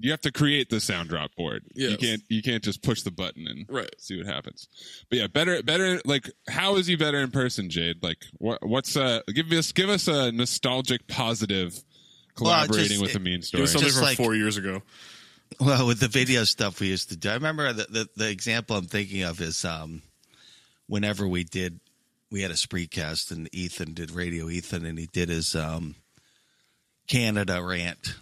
You 0.05 0.11
have 0.11 0.21
to 0.21 0.33
create 0.33 0.69
the 0.69 0.81
sound 0.81 1.09
drop 1.09 1.35
board. 1.35 1.63
You 1.75 1.97
can't 1.97 2.23
you 2.29 2.43
can't 2.43 2.63
just 2.63 2.83
push 2.83 3.01
the 3.01 3.11
button 3.11 3.47
and 3.49 3.65
Right. 3.71 3.89
see 3.99 4.19
what 4.19 4.27
happens. 4.27 4.69
But 5.09 5.19
yeah, 5.19 5.27
better 5.29 5.63
better 5.63 5.99
like 6.05 6.31
how 6.47 6.77
is 6.77 6.87
he 6.87 6.95
better 6.95 7.21
in 7.21 7.31
person, 7.31 7.71
Jade? 7.71 8.03
Like 8.03 8.19
what 8.37 8.59
what's 8.67 8.99
uh 8.99 9.23
give 9.33 9.51
us 9.53 9.73
give 9.73 9.89
us 9.89 10.07
a 10.07 10.31
nostalgic 10.31 11.09
positive 11.09 11.83
collaborating 12.37 12.89
just- 12.89 13.01
with 13.01 13.13
the 13.13 13.19
it- 13.19 13.23
mean 13.23 13.39
It 13.41 13.45
story. 13.47 13.63
was 13.63 13.73
something 13.73 13.87
Just 13.89 13.97
from 13.99 14.05
like- 14.09 14.17
four 14.19 14.35
years 14.35 14.59
ago. 14.59 14.83
Well, 15.59 15.87
with 15.87 16.01
the 16.01 16.09
video 16.09 16.45
stuff 16.45 16.81
we 16.81 16.89
used 16.89 17.09
to 17.11 17.17
do, 17.17 17.31
I 17.31 17.35
remember 17.35 17.73
the, 17.73 17.85
the, 17.89 18.09
the 18.17 18.29
example 18.31 18.77
I'm 18.77 18.87
thinking 18.87 19.23
of 19.23 19.41
is 19.41 19.65
um, 19.65 20.03
whenever 20.87 21.27
we 21.29 21.45
did, 21.45 21.81
we 22.31 22.43
had 22.43 22.51
a 22.51 22.55
spreecast 22.55 23.31
and 23.31 23.49
Ethan 23.55 23.95
did 23.95 24.11
Radio 24.11 24.51
Ethan 24.51 24.85
and 24.85 24.99
he 24.99 25.07
did 25.07 25.29
his 25.31 25.55
um, 25.55 25.95
Canada 27.07 27.63
rant. 27.63 28.17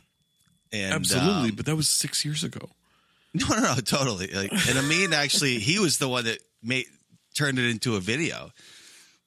And, 0.72 0.94
Absolutely, 0.94 1.50
um, 1.50 1.54
but 1.56 1.66
that 1.66 1.76
was 1.76 1.88
six 1.88 2.24
years 2.24 2.42
ago. 2.44 2.70
no, 3.34 3.46
no, 3.48 3.60
no, 3.60 3.74
totally. 3.76 4.28
Like, 4.28 4.52
and 4.52 4.78
Amin 4.78 5.12
actually, 5.12 5.58
he 5.58 5.78
was 5.78 5.98
the 5.98 6.08
one 6.08 6.24
that 6.24 6.38
made 6.62 6.86
turned 7.34 7.58
it 7.58 7.68
into 7.70 7.96
a 7.96 8.00
video. 8.00 8.50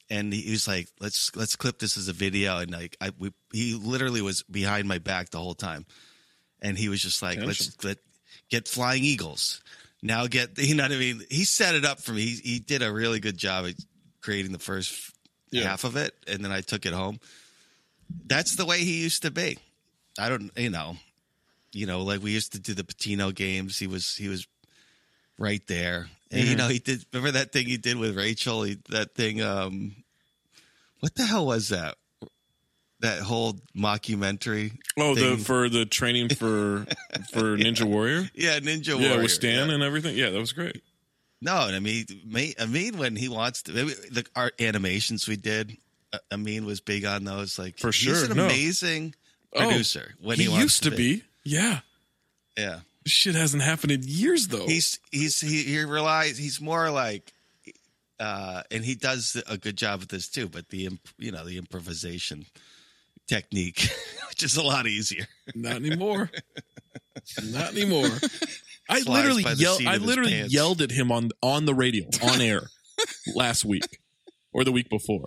and 0.10 0.32
he 0.34 0.52
was 0.52 0.68
like, 0.68 0.88
"Let's 1.00 1.36
let's 1.36 1.56
clip 1.56 1.80
this 1.80 1.98
as 1.98 2.08
a 2.08 2.14
video." 2.14 2.58
And 2.58 2.72
like, 2.72 2.96
I 3.02 3.12
we, 3.18 3.32
he 3.52 3.74
literally 3.74 4.22
was 4.22 4.44
behind 4.44 4.88
my 4.88 5.00
back 5.00 5.30
the 5.30 5.40
whole 5.40 5.56
time, 5.56 5.86
and 6.62 6.78
he 6.78 6.90
was 6.90 7.02
just 7.02 7.22
like, 7.24 7.40
"Let's 7.40 7.84
let 7.84 7.98
get 8.50 8.68
flying 8.68 9.04
eagles." 9.04 9.62
Now 10.04 10.28
get 10.28 10.58
you 10.60 10.76
know 10.76 10.84
what 10.84 10.92
I 10.92 10.98
mean. 10.98 11.22
He 11.30 11.44
set 11.46 11.74
it 11.76 11.86
up 11.86 12.00
for 12.00 12.12
me. 12.12 12.22
He, 12.22 12.36
he 12.54 12.60
did 12.60 12.82
a 12.84 12.92
really 12.92 13.20
good 13.20 13.38
job 13.38 13.66
at 13.66 13.76
creating 14.22 14.52
the 14.52 14.60
first 14.60 14.94
Yeah. 15.52 15.64
half 15.64 15.84
of 15.84 15.96
it, 15.96 16.14
and 16.28 16.44
then 16.46 16.52
I 16.52 16.62
took 16.62 16.86
it 16.86 16.94
home. 16.94 17.20
That's 18.28 18.56
the 18.56 18.66
way 18.66 18.80
he 18.84 19.02
used 19.02 19.24
to 19.24 19.32
be. 19.32 19.58
I 20.20 20.30
don't, 20.30 20.52
you 20.56 20.70
know, 20.70 20.98
you 21.76 21.86
know, 21.86 22.02
like 22.04 22.24
we 22.24 22.32
used 22.32 22.54
to 22.54 22.60
do 22.60 22.74
the 22.74 22.84
Patino 22.84 23.32
games. 23.32 23.78
He 23.78 23.88
was 23.88 24.16
he 24.16 24.28
was 24.28 24.48
right 25.38 25.66
there. 25.68 26.10
And, 26.32 26.48
you 26.48 26.56
Mhm. 26.56 26.58
know, 26.58 26.68
he 26.70 26.80
did. 26.80 27.06
Remember 27.14 27.32
that 27.38 27.52
thing 27.52 27.68
he 27.68 27.78
did 27.78 27.98
with 27.98 28.16
Rachel? 28.18 28.64
He, 28.64 28.78
that 28.90 29.14
thing. 29.16 29.42
Um, 29.42 29.96
what 31.02 31.14
the 31.16 31.26
hell 31.26 31.46
was 31.46 31.70
that? 31.70 31.96
That 33.02 33.22
whole 33.22 33.60
mockumentary. 33.78 34.78
Oh, 34.98 35.14
the 35.16 35.38
for 35.38 35.70
the 35.70 35.86
training 35.86 36.30
for 36.30 36.86
for 37.34 37.58
Ninja 37.58 37.84
Warrior. 37.84 38.30
yeah, 38.34 38.60
Ninja 38.60 38.94
Warrior. 38.94 39.02
Yeah, 39.04 39.10
Warrior. 39.10 39.22
with 39.24 39.32
Stan 39.32 39.70
and 39.70 39.84
everything. 39.84 40.16
Yeah, 40.18 40.30
that 40.30 40.40
was 40.40 40.54
great. 40.54 40.82
No, 41.42 41.68
and 41.68 41.76
I 41.76 41.80
mean, 41.80 42.06
I 42.60 42.66
mean, 42.66 42.98
when 42.98 43.16
he 43.18 43.28
wants 43.28 43.64
to, 43.64 43.74
maybe 43.74 43.94
the 44.10 44.26
art 44.36 44.60
animations 44.60 45.28
we 45.28 45.36
did. 45.36 45.78
uh, 46.14 46.18
Amin 46.32 46.66
was 46.66 46.80
big 46.80 47.04
on 47.06 47.26
those. 47.26 47.60
Like 47.60 47.78
For 47.78 47.88
he's 47.88 47.96
sure, 47.96 48.26
an 48.32 48.38
no. 48.38 48.46
amazing 48.46 49.14
Oh, 49.54 49.68
producer. 49.68 50.16
when 50.22 50.38
he, 50.40 50.46
he 50.46 50.58
used 50.58 50.84
to 50.84 50.92
be. 50.92 51.24
Yeah. 51.46 51.80
Yeah. 52.58 52.80
Shit 53.06 53.36
hasn't 53.36 53.62
happened 53.64 53.92
in 53.92 54.02
years 54.04 54.48
though. 54.48 54.66
He's 54.66 55.00
he's 55.12 55.40
he, 55.40 55.62
he 55.64 55.80
relies. 55.84 56.38
He's 56.40 56.60
more 56.60 56.90
like, 56.90 57.32
uh, 58.20 58.64
and 58.72 58.84
he 58.84 58.96
does 58.96 59.42
a 59.48 59.58
good 59.58 59.78
job 59.78 60.00
with 60.00 60.10
this 60.10 60.28
too. 60.28 60.50
But 60.50 60.70
the 60.70 60.88
imp- 60.88 61.08
you 61.20 61.32
know 61.32 61.46
the 61.46 61.58
improvisation 61.60 62.46
technique, 63.28 63.88
which 64.30 64.42
is 64.42 64.58
a 64.58 64.64
lot 64.64 64.88
easier. 64.88 65.28
Not 65.54 65.76
anymore. 65.86 66.32
Not 67.44 67.74
anymore. 67.74 68.10
I 68.90 69.02
literally 69.02 69.44
yelled. 69.56 69.86
I 69.86 69.98
literally 69.98 70.42
yelled 70.48 70.82
at 70.82 70.90
him 70.92 71.12
on 71.12 71.30
on 71.44 71.66
the 71.66 71.76
radio 71.76 72.06
on 72.24 72.42
air 72.42 72.64
last 73.36 73.66
week 73.66 74.00
or 74.52 74.64
the 74.64 74.72
week 74.72 74.90
before 74.90 75.26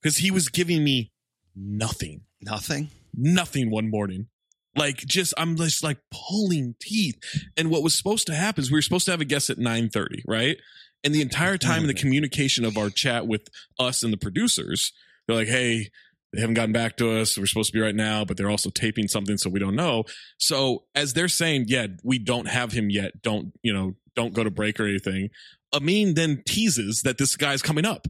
because 0.00 0.18
he 0.18 0.30
was 0.30 0.48
giving 0.48 0.84
me 0.84 1.10
nothing, 1.56 2.22
Nothing. 2.40 2.90
nothing 3.12 3.68
one 3.70 3.90
morning. 3.90 4.28
Like 4.74 4.98
just 4.98 5.34
I'm 5.36 5.56
just 5.56 5.82
like 5.82 5.98
pulling 6.10 6.74
teeth. 6.80 7.18
And 7.56 7.70
what 7.70 7.82
was 7.82 7.94
supposed 7.94 8.26
to 8.28 8.34
happen 8.34 8.62
is 8.62 8.70
we 8.70 8.78
were 8.78 8.82
supposed 8.82 9.04
to 9.06 9.10
have 9.10 9.20
a 9.20 9.26
guest 9.26 9.50
at 9.50 9.58
9:30, 9.58 10.22
right? 10.26 10.56
And 11.04 11.14
the 11.14 11.20
entire 11.20 11.58
time 11.58 11.82
in 11.82 11.88
the 11.88 11.94
mm-hmm. 11.94 12.00
communication 12.00 12.64
of 12.64 12.78
our 12.78 12.88
chat 12.88 13.26
with 13.26 13.48
us 13.78 14.02
and 14.02 14.12
the 14.12 14.18
producers, 14.18 14.92
they're 15.26 15.36
like, 15.36 15.48
"Hey, 15.48 15.90
they 16.32 16.40
haven't 16.40 16.54
gotten 16.54 16.72
back 16.72 16.96
to 16.98 17.20
us. 17.20 17.36
We're 17.36 17.46
supposed 17.46 17.72
to 17.72 17.78
be 17.78 17.82
right 17.82 17.94
now, 17.94 18.24
but 18.24 18.36
they're 18.36 18.50
also 18.50 18.70
taping 18.70 19.08
something, 19.08 19.36
so 19.36 19.50
we 19.50 19.60
don't 19.60 19.76
know." 19.76 20.04
So 20.38 20.84
as 20.94 21.12
they're 21.12 21.28
saying, 21.28 21.66
"Yeah, 21.68 21.88
we 22.02 22.18
don't 22.18 22.48
have 22.48 22.72
him 22.72 22.88
yet. 22.88 23.20
Don't 23.22 23.52
you 23.62 23.72
know? 23.72 23.96
Don't 24.14 24.32
go 24.32 24.44
to 24.44 24.50
break 24.50 24.80
or 24.80 24.86
anything." 24.86 25.30
Amin 25.74 26.14
then 26.14 26.42
teases 26.46 27.00
that 27.02 27.18
this 27.18 27.34
guy's 27.36 27.62
coming 27.62 27.86
up. 27.86 28.06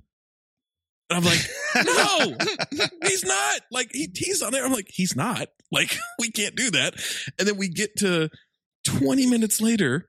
And 1.12 1.18
I'm 1.18 1.24
like, 1.24 2.36
no, 2.80 2.86
he's 3.08 3.24
not. 3.24 3.60
Like 3.70 3.90
he 3.92 4.06
teased 4.06 4.42
on 4.42 4.52
there. 4.52 4.64
I'm 4.64 4.72
like, 4.72 4.88
he's 4.88 5.14
not. 5.14 5.48
Like 5.70 5.96
we 6.18 6.30
can't 6.30 6.56
do 6.56 6.70
that. 6.70 6.94
And 7.38 7.46
then 7.46 7.56
we 7.56 7.68
get 7.68 7.96
to 7.98 8.30
20 8.84 9.26
minutes 9.26 9.60
later 9.60 10.08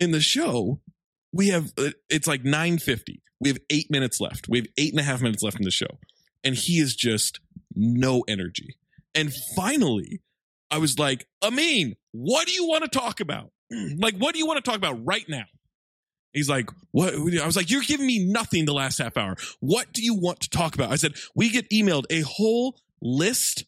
in 0.00 0.12
the 0.12 0.20
show. 0.20 0.80
We 1.32 1.48
have 1.48 1.72
uh, 1.76 1.90
it's 2.08 2.26
like 2.26 2.42
9:50. 2.42 3.20
We 3.40 3.48
have 3.48 3.58
eight 3.68 3.90
minutes 3.90 4.20
left. 4.20 4.48
We 4.48 4.58
have 4.58 4.68
eight 4.78 4.92
and 4.92 5.00
a 5.00 5.02
half 5.02 5.20
minutes 5.20 5.42
left 5.42 5.58
in 5.58 5.64
the 5.64 5.70
show, 5.70 5.98
and 6.44 6.54
he 6.54 6.78
is 6.78 6.94
just 6.94 7.40
no 7.74 8.24
energy. 8.28 8.76
And 9.14 9.32
finally, 9.56 10.20
I 10.70 10.78
was 10.78 10.98
like, 10.98 11.26
Amin, 11.42 11.96
what 12.12 12.46
do 12.46 12.52
you 12.52 12.66
want 12.66 12.84
to 12.84 12.88
talk 12.88 13.20
about? 13.20 13.50
like, 13.98 14.16
what 14.16 14.32
do 14.32 14.38
you 14.38 14.46
want 14.46 14.64
to 14.64 14.70
talk 14.70 14.78
about 14.78 15.04
right 15.04 15.28
now? 15.28 15.44
He's 16.34 16.48
like, 16.48 16.68
what? 16.90 17.14
I 17.14 17.46
was 17.46 17.56
like, 17.56 17.70
you're 17.70 17.82
giving 17.82 18.06
me 18.06 18.18
nothing 18.24 18.64
the 18.64 18.74
last 18.74 18.98
half 18.98 19.16
hour. 19.16 19.36
What 19.60 19.92
do 19.92 20.02
you 20.02 20.14
want 20.14 20.40
to 20.40 20.50
talk 20.50 20.74
about? 20.74 20.90
I 20.90 20.96
said, 20.96 21.12
we 21.34 21.48
get 21.48 21.70
emailed 21.70 22.04
a 22.10 22.20
whole 22.22 22.76
list 23.00 23.64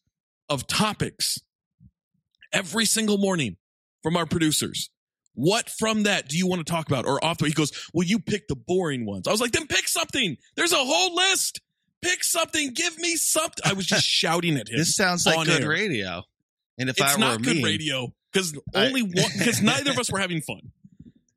of 0.48 0.66
topics 0.66 1.38
every 2.52 2.84
single 2.84 3.18
morning 3.18 3.56
from 4.02 4.16
our 4.16 4.26
producers. 4.26 4.90
What 5.34 5.68
from 5.68 6.04
that 6.04 6.28
do 6.28 6.36
you 6.38 6.46
want 6.46 6.66
to 6.66 6.70
talk 6.72 6.88
about? 6.88 7.06
Or 7.06 7.22
off 7.24 7.38
the, 7.38 7.46
he 7.46 7.52
goes, 7.52 7.70
well, 7.92 8.06
you 8.06 8.18
pick 8.18 8.48
the 8.48 8.56
boring 8.56 9.04
ones. 9.06 9.28
I 9.28 9.30
was 9.30 9.40
like, 9.40 9.52
then 9.52 9.66
pick 9.66 9.86
something. 9.86 10.36
There's 10.56 10.72
a 10.72 10.76
whole 10.76 11.14
list. 11.14 11.60
Pick 12.02 12.24
something. 12.24 12.72
Give 12.72 12.96
me 12.98 13.16
something. 13.16 13.62
I 13.64 13.74
was 13.74 13.86
just 13.86 14.04
shouting 14.06 14.56
at 14.56 14.68
him. 14.68 14.78
This 14.78 14.96
sounds 14.96 15.26
like 15.26 15.46
good 15.46 15.62
air. 15.62 15.68
radio. 15.68 16.22
And 16.78 16.88
if 16.88 16.98
it's 16.98 17.12
I 17.12 17.14
were 17.14 17.20
not 17.20 17.42
good 17.42 17.56
me, 17.56 17.64
radio 17.64 18.12
because 18.32 18.58
I- 18.74 18.86
only 18.86 19.02
one, 19.02 19.12
because 19.38 19.62
neither 19.62 19.90
of 19.92 19.98
us 19.98 20.10
were 20.10 20.18
having 20.18 20.40
fun. 20.40 20.72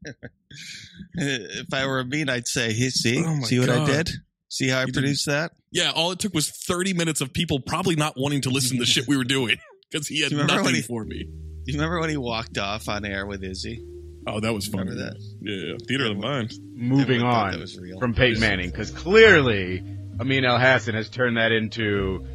if 1.14 1.74
I 1.74 1.86
were 1.86 2.04
mean, 2.04 2.30
I'd 2.30 2.48
say, 2.48 2.74
"Hey, 2.74 2.90
see, 2.90 3.24
Oh 3.26 3.42
see 3.42 3.60
what 3.60 3.70
I 3.70 3.86
did? 3.86 4.10
See 4.50 4.68
how 4.70 4.80
I 4.80 4.86
You 4.86 4.94
produced 4.94 5.26
that?" 5.28 5.52
Yeah, 5.72 5.92
all 5.92 6.12
it 6.12 6.20
took 6.20 6.34
was 6.34 6.50
30 6.50 6.94
minutes 6.94 7.22
of 7.22 7.32
people 7.32 7.60
probably 7.60 7.96
not 7.96 8.16
wanting 8.18 8.42
to 8.42 8.50
listen 8.50 8.78
to 8.78 8.84
the 8.84 8.88
shit 8.88 9.08
we 9.08 9.18
were 9.18 9.24
doing 9.24 9.58
because 9.92 10.08
he 10.08 10.22
had 10.22 10.30
Do 10.30 10.36
you 10.38 10.42
remember 10.42 10.64
nothing 10.64 10.76
he- 10.76 10.82
for 10.82 11.04
me. 11.04 11.24
Do 11.24 11.72
you 11.74 11.78
remember 11.78 12.00
when 12.00 12.10
he 12.10 12.18
walked 12.18 12.58
off 12.58 12.90
on 12.90 13.06
air 13.06 13.28
with 13.28 13.44
Izzy? 13.44 13.86
Oh, 14.26 14.40
that 14.40 14.54
was 14.54 14.66
fun. 14.68 14.88
Remember 14.88 15.04
that? 15.04 15.16
Yeah, 15.42 15.72
yeah. 15.72 15.78
Theater 15.88 16.06
of 16.06 16.16
the 16.16 16.22
Mind. 16.22 16.54
Moving 16.74 17.22
on 17.22 17.52
that 17.52 17.60
was 17.60 17.78
real. 17.78 18.00
from 18.00 18.14
Peyton 18.16 18.40
Manning, 18.40 18.70
because 18.70 18.90
clearly 18.92 19.84
Amin 20.20 20.44
Elhassan 20.44 20.94
has 20.96 21.10
turned 21.10 21.38
that 21.38 21.52
into 21.52 22.26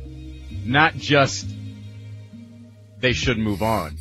not 0.64 0.94
just 0.94 1.46
they 3.00 3.12
should 3.12 3.38
move 3.38 3.62
on, 3.62 3.96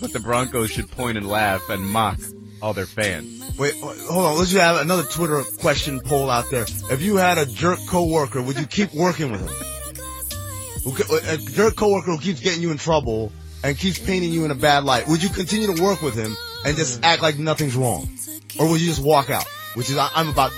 but 0.00 0.12
the 0.12 0.20
Broncos 0.20 0.70
should 0.70 0.90
point 0.90 1.16
and 1.16 1.26
laugh 1.26 1.68
and 1.70 1.82
mock 1.82 2.18
all 2.62 2.72
their 2.74 2.86
fans. 2.86 3.58
Wait, 3.58 3.74
hold 3.80 4.24
on. 4.24 4.36
Let's 4.36 4.50
just 4.50 4.60
have 4.60 4.80
another 4.80 5.04
Twitter 5.04 5.42
question 5.60 6.00
poll 6.00 6.30
out 6.30 6.50
there. 6.50 6.62
If 6.62 7.02
you 7.02 7.16
had 7.16 7.38
a 7.38 7.46
jerk 7.46 7.78
coworker, 7.88 8.42
would 8.42 8.58
you 8.58 8.66
keep 8.66 8.92
working 8.94 9.30
with 9.32 9.40
him? 9.40 9.50
A 11.28 11.36
jerk 11.36 11.76
coworker 11.76 12.12
who 12.12 12.18
keeps 12.18 12.40
getting 12.40 12.62
you 12.62 12.70
in 12.70 12.78
trouble 12.78 13.32
and 13.62 13.76
keeps 13.76 13.98
painting 13.98 14.32
you 14.32 14.44
in 14.44 14.50
a 14.50 14.54
bad 14.54 14.84
light. 14.84 15.06
Would 15.08 15.22
you 15.22 15.28
continue 15.28 15.74
to 15.74 15.82
work 15.82 16.00
with 16.00 16.14
him 16.14 16.36
and 16.64 16.76
just 16.76 17.04
act 17.04 17.22
like 17.22 17.38
nothing's 17.38 17.76
wrong, 17.76 18.08
or 18.58 18.68
would 18.68 18.80
you 18.80 18.86
just 18.86 19.02
walk 19.02 19.30
out? 19.30 19.44
Which 19.74 19.90
is 19.90 19.98
I'm 19.98 20.28
about 20.28 20.52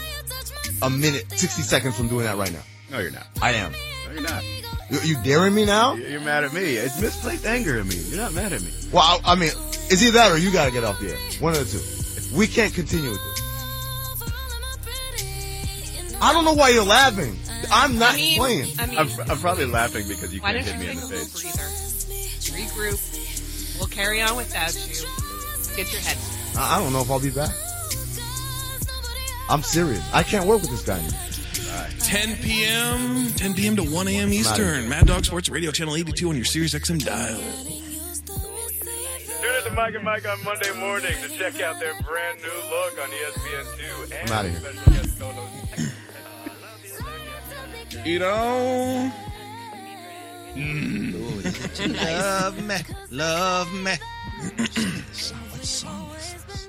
a 0.81 0.91
minute, 0.91 1.31
sixty 1.33 1.63
seconds 1.63 1.97
from 1.97 2.09
doing 2.09 2.25
that 2.25 2.37
right 2.37 2.53
now. 2.53 2.63
No, 2.91 2.99
you're 3.01 3.11
not. 3.11 3.27
I 3.41 3.53
am. 3.55 3.73
No, 3.73 4.13
you're 4.13 4.23
not. 4.23 4.45
You, 4.91 5.01
you 5.01 5.23
daring 5.23 5.55
me 5.55 5.65
now? 5.65 5.95
You're 5.95 6.21
mad 6.21 6.45
at 6.45 6.53
me. 6.53 6.77
It's 6.77 7.01
misplaced 7.01 7.47
anger 7.47 7.79
at 7.81 7.87
me. 7.87 7.97
You're 7.97 8.19
not 8.19 8.35
mad 8.35 8.53
at 8.53 8.61
me. 8.63 8.71
Well, 8.93 9.03
I, 9.03 9.33
I 9.33 9.35
mean, 9.35 9.51
it's 9.91 10.03
either 10.03 10.13
that 10.19 10.31
or 10.33 10.39
you 10.39 10.51
gotta 10.53 10.71
get 10.71 10.85
off 10.85 10.99
the 11.01 11.11
air. 11.11 11.19
One 11.41 11.55
of 11.55 11.59
the 11.61 11.79
two. 11.79 12.37
We 12.37 12.47
can't 12.47 12.73
continue 12.73 13.11
with 13.11 13.21
this. 13.23 13.39
I 16.21 16.33
don't 16.33 16.45
know 16.45 16.55
why 16.55 16.69
you're 16.71 16.85
laughing. 16.85 17.37
I'm 17.71 17.99
not 17.99 18.15
I 18.15 18.17
mean- 18.17 18.39
playing. 18.39 18.75
I 18.79 18.87
mean- 18.87 18.99
I'm, 18.99 19.09
I'm 19.31 19.39
probably 19.39 19.67
laughing 19.67 20.07
because 20.09 20.33
you 20.33 20.41
can't 20.41 20.57
hit 20.57 20.73
you 20.75 20.81
me 20.81 20.91
in 20.91 20.97
the 20.97 21.03
face. 21.09 22.51
Regroup. 22.53 23.79
We'll 23.79 23.89
carry 23.89 24.21
on 24.23 24.37
without 24.37 24.75
you. 24.75 25.07
Get 25.77 25.91
your 25.93 26.01
head. 26.03 26.17
I 26.57 26.77
I 26.77 26.79
don't 26.81 26.93
know 26.93 27.01
if 27.01 27.11
I'll 27.11 27.19
be 27.21 27.31
back. 27.31 27.51
I'm 29.49 29.63
serious. 29.63 30.03
I 30.15 30.23
can't 30.23 30.47
work 30.47 30.61
with 30.61 30.71
this 30.71 30.83
guy 30.83 30.99
anymore. 30.99 31.19
10 32.01 32.37
p.m. 32.37 33.33
10 33.33 33.55
p.m. 33.55 33.77
to 33.77 33.83
1 33.83 34.09
a.m. 34.09 34.33
Eastern. 34.33 34.89
Mad 34.89 35.07
Dog 35.07 35.25
Sports 35.25 35.49
Radio, 35.49 35.71
channel 35.71 35.97
82 35.97 36.29
on 36.29 36.37
your 36.37 36.45
Sirius 36.45 36.75
XM 36.75 37.05
dial. 37.05 37.41
Tune 39.43 39.55
in 39.57 39.65
to 39.65 39.71
Mike 39.75 39.95
and 39.95 40.05
Mike 40.05 40.27
on 40.29 40.43
Monday 40.45 40.73
morning 40.79 41.15
to 41.23 41.29
check 41.37 41.61
out 41.61 41.81
their 41.81 41.95
brand 42.03 42.39
new 42.41 42.55
look 42.71 42.97
on 43.03 43.11
E 43.11 43.17
ESPN2 43.27 44.05
and 44.23 44.31
I'm 44.31 44.37
out 44.39 44.45
of 44.47 44.51
here. 44.53 44.61
special 44.61 44.93
guest 44.93 45.19
co-host. 45.21 45.53
You 48.07 48.19
know, 48.21 49.13
Love 51.89 52.63
me, 52.67 52.77
love 53.11 53.73
me. 53.73 53.93
what 55.51 55.65
song 55.65 56.11
is 56.17 56.45
this? 56.45 56.69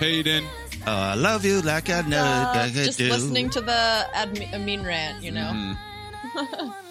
Hayden. 0.00 0.44
Oh, 0.86 0.92
I 0.92 1.14
love 1.14 1.44
you 1.44 1.60
like 1.62 1.88
I 1.90 2.02
know 2.02 2.18
Uh, 2.24 2.52
like 2.54 2.56
I 2.56 2.68
just 2.70 2.98
do. 2.98 3.08
listening 3.10 3.48
to 3.50 3.60
the 3.60 4.06
admi- 4.14 4.52
Amin 4.52 4.82
rant, 4.84 5.22
you 5.22 5.30
know. 5.30 5.50
Mm-hmm. 5.54 6.70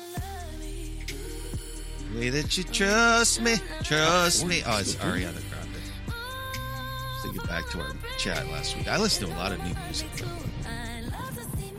Way 2.15 2.29
that 2.29 2.57
you 2.57 2.63
trust 2.65 3.41
me, 3.41 3.55
trust 3.83 4.45
me. 4.45 4.61
Oh, 4.65 4.79
it's 4.79 4.95
Ariana 4.95 5.41
Grande. 5.49 5.81
Thinking 7.23 7.45
back 7.47 7.69
to 7.69 7.79
our 7.81 7.91
chat 8.17 8.45
last 8.49 8.75
week. 8.75 8.87
I 8.89 8.97
listen 8.97 9.27
to 9.27 9.33
a 9.33 9.37
lot 9.37 9.51
of 9.53 9.59
new 9.59 9.73
music. 9.85 10.09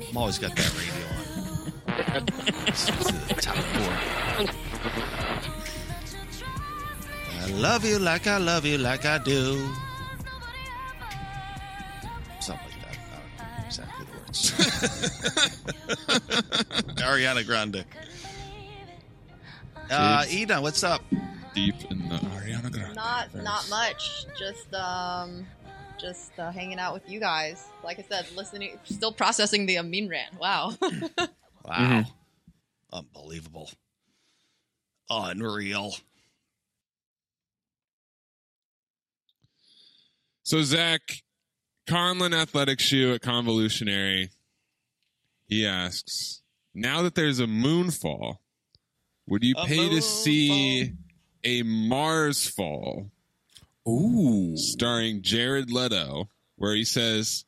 I'm 0.09 0.17
always 0.17 0.39
got 0.39 0.57
that 0.57 0.75
radio 0.79 1.07
on. 1.17 1.23
The 3.29 3.35
top 3.41 3.57
four. 3.57 3.93
I 7.41 7.47
love 7.51 7.85
you 7.85 7.99
like 7.99 8.27
I 8.27 8.39
love 8.39 8.65
you 8.65 8.79
like 8.79 9.05
I 9.05 9.19
do. 9.19 9.69
Something 12.41 12.67
like 12.67 12.81
that. 12.81 12.99
I 13.39 13.41
don't 13.43 13.59
know 13.59 13.65
exactly 13.67 14.07
the 14.07 14.13
words. 14.19 14.53
Ariana 17.03 17.45
Grande. 17.47 17.85
Uh, 19.93 20.23
Kids. 20.23 20.35
Ina, 20.35 20.63
what's 20.63 20.83
up? 20.83 21.03
Deep 21.55 21.75
in 21.91 22.09
the 22.09 22.17
Ariana 22.17 22.73
Grande. 22.73 22.95
Not 22.95 23.35
not 23.35 23.69
much. 23.69 24.27
Just 24.39 24.73
um, 24.75 25.47
just 26.01 26.39
uh, 26.39 26.51
hanging 26.51 26.79
out 26.79 26.95
with 26.95 27.09
you 27.09 27.21
guys. 27.21 27.67
Like 27.85 27.99
I 27.99 28.05
said, 28.09 28.27
listening, 28.35 28.79
still 28.85 29.13
processing 29.13 29.67
the 29.67 29.79
Amin 29.79 30.09
rant. 30.09 30.39
Wow. 30.39 30.73
Wow. 31.65 31.75
Mm-hmm. 31.79 32.11
Unbelievable. 32.93 33.71
Unreal. 35.09 35.95
So 40.43 40.63
Zach, 40.63 41.03
Conlon 41.89 42.35
athletic 42.35 42.81
shoe 42.81 43.15
at 43.15 43.23
Convolutionary. 43.23 44.31
He 45.47 45.65
asks, 45.65 46.43
now 46.75 47.03
that 47.03 47.15
there's 47.15 47.39
a 47.39 47.47
moonfall, 47.47 48.39
would 49.29 49.45
you 49.45 49.55
pay 49.55 49.89
to 49.91 50.03
see 50.03 50.93
a 51.45 51.63
Mars 51.63 52.47
fall? 52.49 53.11
Ooh. 53.89 54.57
Starring 54.57 55.23
Jared 55.23 55.71
Leto, 55.71 56.29
where 56.57 56.75
he 56.75 56.85
says, 56.85 57.45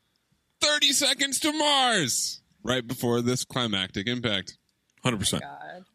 30 0.61 0.93
seconds 0.93 1.41
to 1.41 1.53
Mars! 1.53 2.41
Right 2.63 2.87
before 2.87 3.21
this 3.21 3.45
climactic 3.45 4.07
impact. 4.09 4.57
Hundred 5.03 5.19
percent. 5.19 5.45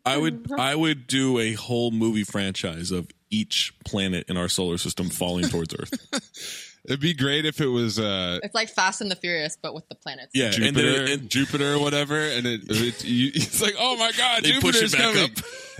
I 0.05 0.17
would 0.17 0.51
I 0.55 0.75
would 0.75 1.07
do 1.07 1.39
a 1.39 1.53
whole 1.53 1.89
movie 1.89 2.23
franchise 2.23 2.91
of 2.91 3.07
each 3.31 3.73
planet 3.83 4.29
in 4.29 4.37
our 4.37 4.47
solar 4.47 4.77
system 4.77 5.09
falling 5.09 5.49
towards 5.49 5.73
Earth. 5.73 6.75
It'd 6.85 6.99
be 6.99 7.15
great 7.15 7.45
if 7.45 7.59
it 7.59 7.65
was 7.67 7.97
uh 7.99 8.39
it's 8.43 8.53
like 8.53 8.69
Fast 8.69 9.01
and 9.01 9.09
the 9.09 9.15
Furious, 9.15 9.57
but 9.59 9.73
with 9.73 9.89
the 9.89 9.95
planets. 9.95 10.29
Yeah, 10.35 10.51
and 10.53 10.53
then 10.53 10.73
Jupiter, 10.75 11.03
it- 11.03 11.09
and- 11.09 11.29
Jupiter 11.29 11.73
or 11.73 11.79
whatever, 11.79 12.19
and 12.19 12.45
it, 12.45 12.61
it 12.69 13.03
you, 13.03 13.31
it's 13.33 13.61
like, 13.63 13.73
oh 13.79 13.97
my 13.97 14.11
god, 14.15 14.43
They 14.43 14.51
push 14.59 14.79
Jupiter's 14.79 14.93
it 14.93 14.97
back 14.99 15.13
coming, 15.15 15.31
up. 15.31 15.37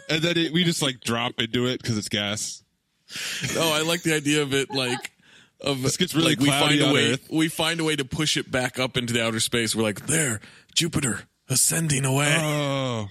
And 0.10 0.22
then 0.22 0.38
it, 0.38 0.52
we 0.54 0.64
just 0.64 0.82
like 0.82 1.00
drop 1.02 1.40
into 1.40 1.66
it 1.68 1.82
because 1.82 1.98
it's 1.98 2.10
gas. 2.10 2.64
oh, 3.56 3.74
I 3.74 3.82
like 3.82 4.04
the 4.04 4.14
idea 4.16 4.42
of 4.42 4.54
it 4.54 4.70
like 4.72 5.12
of 5.62 5.82
This 5.82 5.98
gets 5.98 6.14
really 6.16 6.30
like, 6.36 6.40
we 6.40 6.46
cloudy 6.48 6.80
find 6.80 6.82
a 6.82 6.88
on 6.88 6.94
way 6.94 7.12
Earth. 7.14 7.28
we 7.32 7.48
find 7.50 7.80
a 7.80 7.84
way 7.84 7.96
to 7.96 8.06
push 8.06 8.38
it 8.38 8.50
back 8.52 8.80
up 8.80 8.96
into 8.98 9.14
the 9.14 9.24
outer 9.24 9.40
space. 9.40 9.76
We're 9.76 9.84
like, 9.84 10.06
there, 10.08 10.40
Jupiter 10.76 11.22
ascending 11.50 12.06
away. 12.06 12.36
Oh, 12.40 13.08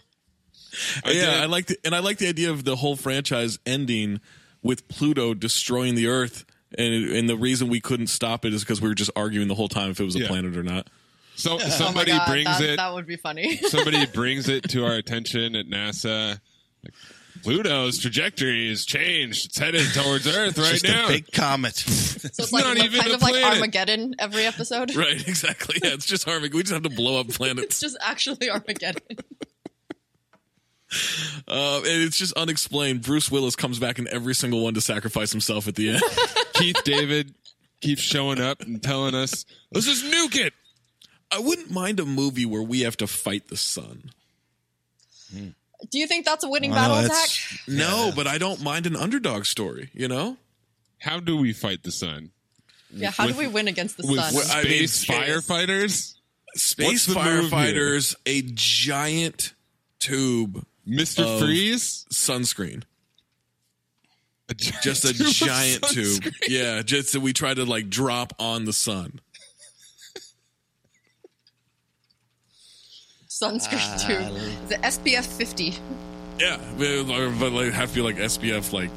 I 1.04 1.11
yeah, 1.11 1.20
did- 1.24 1.28
I 1.40 1.44
like 1.46 1.66
the, 1.66 1.76
and 1.84 1.94
I 1.94 1.98
like 1.98 2.18
the 2.18 2.28
idea 2.28 2.50
of 2.50 2.64
the 2.64 2.76
whole 2.76 2.96
franchise 2.96 3.58
ending 3.66 4.20
with 4.62 4.87
Pluto 4.88 5.34
destroying 5.34 5.94
the 5.94 6.06
Earth, 6.08 6.44
and 6.76 6.92
and 7.11 7.28
the 7.28 7.37
reason 7.37 7.68
we 7.68 7.80
couldn't 7.80 8.06
stop 8.08 8.44
it 8.44 8.52
is 8.54 8.62
because 8.62 8.80
we 8.80 8.88
were 8.88 8.94
just 8.94 9.11
arguing 9.16 9.48
the 9.48 9.54
whole 9.54 9.68
time 9.68 9.90
if 9.90 10.00
it 10.00 10.04
was 10.04 10.14
a 10.16 10.20
Yeah. 10.20 10.28
planet 10.28 10.56
or 10.56 10.62
not. 10.62 10.88
So 11.37 11.54
Oh 11.56 11.58
somebody 11.58 12.12
God, 12.12 12.28
brings 12.28 12.46
that, 12.58 12.62
it. 12.70 12.76
That 12.76 12.94
would 12.94 13.06
be 13.06 13.16
funny. 13.16 13.56
somebody 13.58 14.06
brings 14.14 14.48
it 14.48 14.64
to 14.70 14.84
our 14.87 14.94
attention 14.94 15.54
at 15.56 15.66
NASA. 15.66 16.40
Like, 16.84 16.94
Pluto's 17.42 17.98
trajectory 17.98 18.68
has 18.68 18.84
changed. 18.84 19.46
It's 19.46 19.58
headed 19.58 19.86
towards 19.94 20.26
Earth 20.36 20.58
right 20.58 20.72
Just 20.72 20.84
now. 20.84 21.04
a 21.06 21.08
big 21.08 21.30
comet. 21.30 21.76
so 21.76 22.26
it's 22.26 22.52
like 22.52 22.64
not 22.64 22.76
look- 22.76 22.84
even 22.86 23.00
kind 23.00 23.12
a 23.12 23.14
of 23.14 23.22
like. 23.22 23.44
Armageddon 23.44 24.14
every 24.18 24.44
episode. 24.44 24.94
Right, 24.96 25.26
exactly. 25.28 25.76
Yeah, 25.82 25.94
it's 25.94 26.06
just 26.06 26.26
Armageddon. 26.26 26.56
We 26.56 26.62
just 26.64 26.72
have 26.74 26.82
to 26.82 26.90
blow 26.90 27.20
up 27.20 27.28
planets. 27.28 27.64
It's 27.66 27.80
just 27.80 27.96
actually 28.00 28.50
Armageddon. 28.50 29.18
Uh, 31.46 31.76
and 31.84 32.02
it's 32.02 32.16
just 32.16 32.32
unexplained. 32.32 33.02
Bruce 33.02 33.30
Willis 33.30 33.54
comes 33.56 33.78
back 33.78 33.98
in 33.98 34.08
every 34.08 34.34
single 34.34 34.64
one 34.64 34.72
to 34.74 34.80
sacrifice 34.80 35.30
himself 35.30 35.68
at 35.68 35.74
the 35.74 35.90
end. 35.90 36.02
Keith 36.54 36.82
David 36.84 37.34
keeps 37.82 38.00
showing 38.00 38.40
up 38.40 38.62
and 38.62 38.82
telling 38.82 39.14
us, 39.14 39.44
"Let's 39.72 39.86
just 39.86 40.02
nuke 40.04 40.34
it." 40.36 40.54
I 41.30 41.40
wouldn't 41.40 41.70
mind 41.70 42.00
a 42.00 42.06
movie 42.06 42.46
where 42.46 42.62
we 42.62 42.80
have 42.80 42.96
to 42.98 43.06
fight 43.06 43.48
the 43.48 43.56
sun. 43.58 44.10
Do 45.90 45.98
you 45.98 46.06
think 46.06 46.24
that's 46.24 46.44
a 46.44 46.48
winning 46.48 46.70
Well, 46.72 46.88
battle, 46.88 47.04
it's- 47.04 47.38
Zach? 47.50 47.60
No, 47.68 48.12
but 48.14 48.26
I 48.26 48.38
don't 48.38 48.62
mind 48.62 48.86
an 48.86 48.96
underdog 48.96 49.44
story. 49.44 49.90
You 49.94 50.08
know, 50.08 50.36
How 50.98 51.20
do 51.20 51.36
we 51.36 51.52
fight 51.52 51.82
the 51.84 51.92
sun? 51.92 52.30
Yeah, 52.92 53.10
how 53.10 53.26
With- 53.26 53.34
do 53.36 53.38
we 53.40 53.46
win 53.46 53.68
against 53.68 53.96
the 53.96 54.06
With 54.06 54.18
sun? 54.18 54.34
I 54.50 54.62
mean, 54.64 54.88
space 54.88 54.92
space- 54.92 55.28
firefighters, 55.46 56.14
space 56.56 56.86
What's 56.86 57.06
the 57.06 57.14
move 57.14 57.50
firefighters, 57.52 58.14
a 58.26 58.42
giant 58.42 59.52
tube, 60.00 60.64
Mister 60.86 61.22
of 61.22 61.40
Freeze, 61.40 62.06
sunscreen. 62.12 62.82
A 64.50 64.54
Just 64.54 65.04
a 65.04 65.12
giant 65.12 65.82
tube. 65.90 66.24
Yeah, 66.48 66.80
just 66.82 67.12
that 67.12 67.20
we 67.20 67.34
try 67.34 67.52
to 67.52 67.64
like 67.66 67.90
drop 67.90 68.32
on 68.38 68.64
the 68.64 68.72
sun. 68.72 69.20
Sunscreen 73.40 73.79
ah, 73.81 74.05
too. 74.07 74.66
The 74.68 74.77
SPF 74.77 75.24
50. 75.24 75.74
Yeah, 76.38 76.59
but 76.77 77.11
uh, 77.11 77.33
but, 77.38 77.53
like 77.53 77.72
have 77.72 77.90
to 77.90 77.94
be 77.94 78.03
like 78.03 78.16
SPF 78.16 78.72
like 78.72 78.90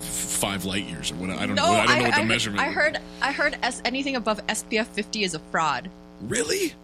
five 0.00 0.64
light 0.64 0.84
years 0.84 1.10
or 1.10 1.16
whatever. 1.16 1.40
I 1.40 1.46
don't 1.46 1.56
no, 1.56 1.62
know. 1.62 1.72
I 1.72 1.86
don't 1.86 1.98
know 1.98 2.04
what 2.04 2.14
the 2.14 2.20
I, 2.20 2.24
measurement. 2.24 2.62
I 2.62 2.70
heard. 2.70 2.98
I 3.22 3.32
heard 3.32 3.58
S- 3.62 3.82
anything 3.84 4.16
above 4.16 4.46
SPF 4.46 4.86
50 4.86 5.24
is 5.24 5.34
a 5.34 5.38
fraud. 5.38 5.90
Really? 6.22 6.74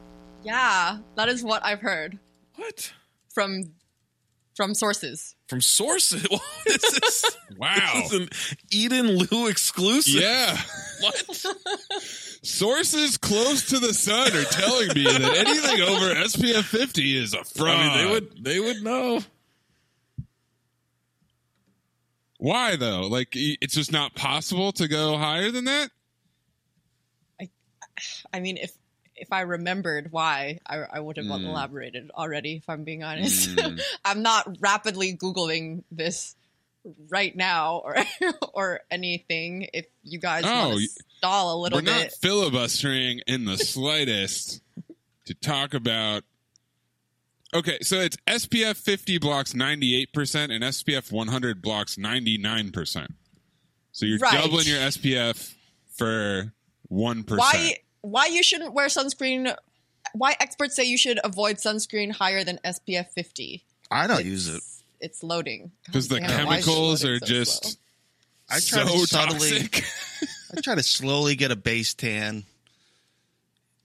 Yeah, 0.42 0.98
that 1.16 1.28
is 1.28 1.42
what 1.42 1.64
I've 1.64 1.80
heard 1.80 2.18
What? 2.56 2.92
from 3.32 3.74
from 4.54 4.74
sources. 4.74 5.34
From 5.52 5.60
sources? 5.60 6.22
What 6.30 6.42
is 6.64 6.80
this? 6.80 7.36
Wow. 7.58 7.90
This 7.96 8.12
is 8.12 8.20
an 8.20 8.28
Eden 8.70 9.18
Lou 9.18 9.48
exclusive. 9.48 10.22
Yeah. 10.22 10.56
What? 11.02 11.46
Sources 12.42 13.18
close 13.18 13.66
to 13.66 13.78
the 13.78 13.92
sun 13.92 14.28
are 14.28 14.44
telling 14.44 14.88
me 14.94 15.04
that 15.04 15.36
anything 15.36 15.80
over 15.82 16.14
SPF 16.14 16.62
50 16.62 17.18
is 17.18 17.34
a 17.34 17.44
fraud. 17.44 17.68
I 17.68 17.88
mean, 17.88 17.98
they 17.98 18.10
would 18.12 18.44
they 18.44 18.60
would 18.60 18.82
know. 18.82 19.20
Why 22.38 22.76
though? 22.76 23.08
Like, 23.08 23.30
it's 23.32 23.74
just 23.74 23.92
not 23.92 24.14
possible 24.14 24.72
to 24.72 24.88
go 24.88 25.18
higher 25.18 25.50
than 25.50 25.64
that. 25.64 25.90
I 27.40 27.50
I 28.32 28.40
mean, 28.40 28.56
if 28.56 28.72
if 29.22 29.32
I 29.32 29.42
remembered 29.42 30.08
why, 30.10 30.58
I, 30.66 30.78
I 30.92 31.00
would 31.00 31.16
have 31.16 31.26
Mm. 31.26 31.46
elaborated 31.46 32.10
already. 32.10 32.56
If 32.56 32.68
I'm 32.68 32.84
being 32.84 33.02
honest, 33.04 33.48
Mm. 33.50 33.80
I'm 34.04 34.20
not 34.22 34.56
rapidly 34.60 35.16
googling 35.16 35.84
this 35.90 36.34
right 37.08 37.34
now 37.34 37.76
or 37.84 37.96
or 38.54 38.80
anything. 38.90 39.68
If 39.72 39.86
you 40.02 40.18
guys 40.18 40.42
Oh, 40.44 40.68
want 40.70 40.80
to 40.80 40.88
stall 41.18 41.54
a 41.54 41.58
little 41.62 41.78
We're 41.78 41.82
not 41.82 42.10
filibustering 42.20 43.20
in 43.28 43.44
the 43.44 43.56
slightest 43.74 44.60
to 45.26 45.34
talk 45.34 45.72
about. 45.72 46.24
Okay, 47.54 47.78
so 47.82 48.00
it's 48.00 48.16
SPF 48.26 48.76
50 48.76 49.18
blocks 49.18 49.52
98% 49.52 50.06
and 50.50 50.64
SPF 50.64 51.12
100 51.12 51.62
blocks 51.62 51.96
99%. 51.96 53.06
So 53.92 54.06
you're 54.06 54.18
Right. 54.18 54.32
doubling 54.32 54.66
your 54.66 54.78
SPF 54.78 55.54
for 55.94 56.52
1%. 56.90 57.38
why 57.38 57.76
why 58.02 58.26
you 58.26 58.42
shouldn't 58.42 58.74
wear 58.74 58.88
sunscreen? 58.88 59.54
Why 60.12 60.36
experts 60.38 60.76
say 60.76 60.84
you 60.84 60.98
should 60.98 61.18
avoid 61.24 61.56
sunscreen 61.56 62.12
higher 62.12 62.44
than 62.44 62.58
SPF 62.64 63.08
50? 63.08 63.64
I 63.90 64.06
don't 64.06 64.24
use 64.24 64.48
it. 64.48 64.62
It's 65.00 65.22
loading 65.24 65.72
Because 65.84 66.06
the 66.08 66.20
God 66.20 66.28
damn 66.28 66.40
it, 66.40 66.46
why 66.46 66.58
is 66.58 66.66
it 66.66 66.70
chemicals 66.70 67.04
are 67.04 67.18
so 67.18 67.26
just 67.26 67.64
slow? 67.64 67.72
I 68.50 68.60
try 68.60 68.84
so 68.84 68.98
to 69.00 69.06
subtly. 69.06 69.58
I 70.56 70.60
try 70.60 70.74
to 70.74 70.82
slowly 70.82 71.34
get 71.34 71.50
a 71.50 71.56
base 71.56 71.94
tan, 71.94 72.44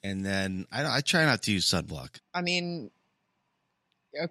and 0.03 0.25
then 0.25 0.67
I, 0.71 0.97
I 0.97 1.01
try 1.01 1.25
not 1.25 1.41
to 1.43 1.51
use 1.51 1.71
sunblock. 1.71 2.19
I 2.33 2.41
mean, 2.41 2.91
uh, 4.21 4.27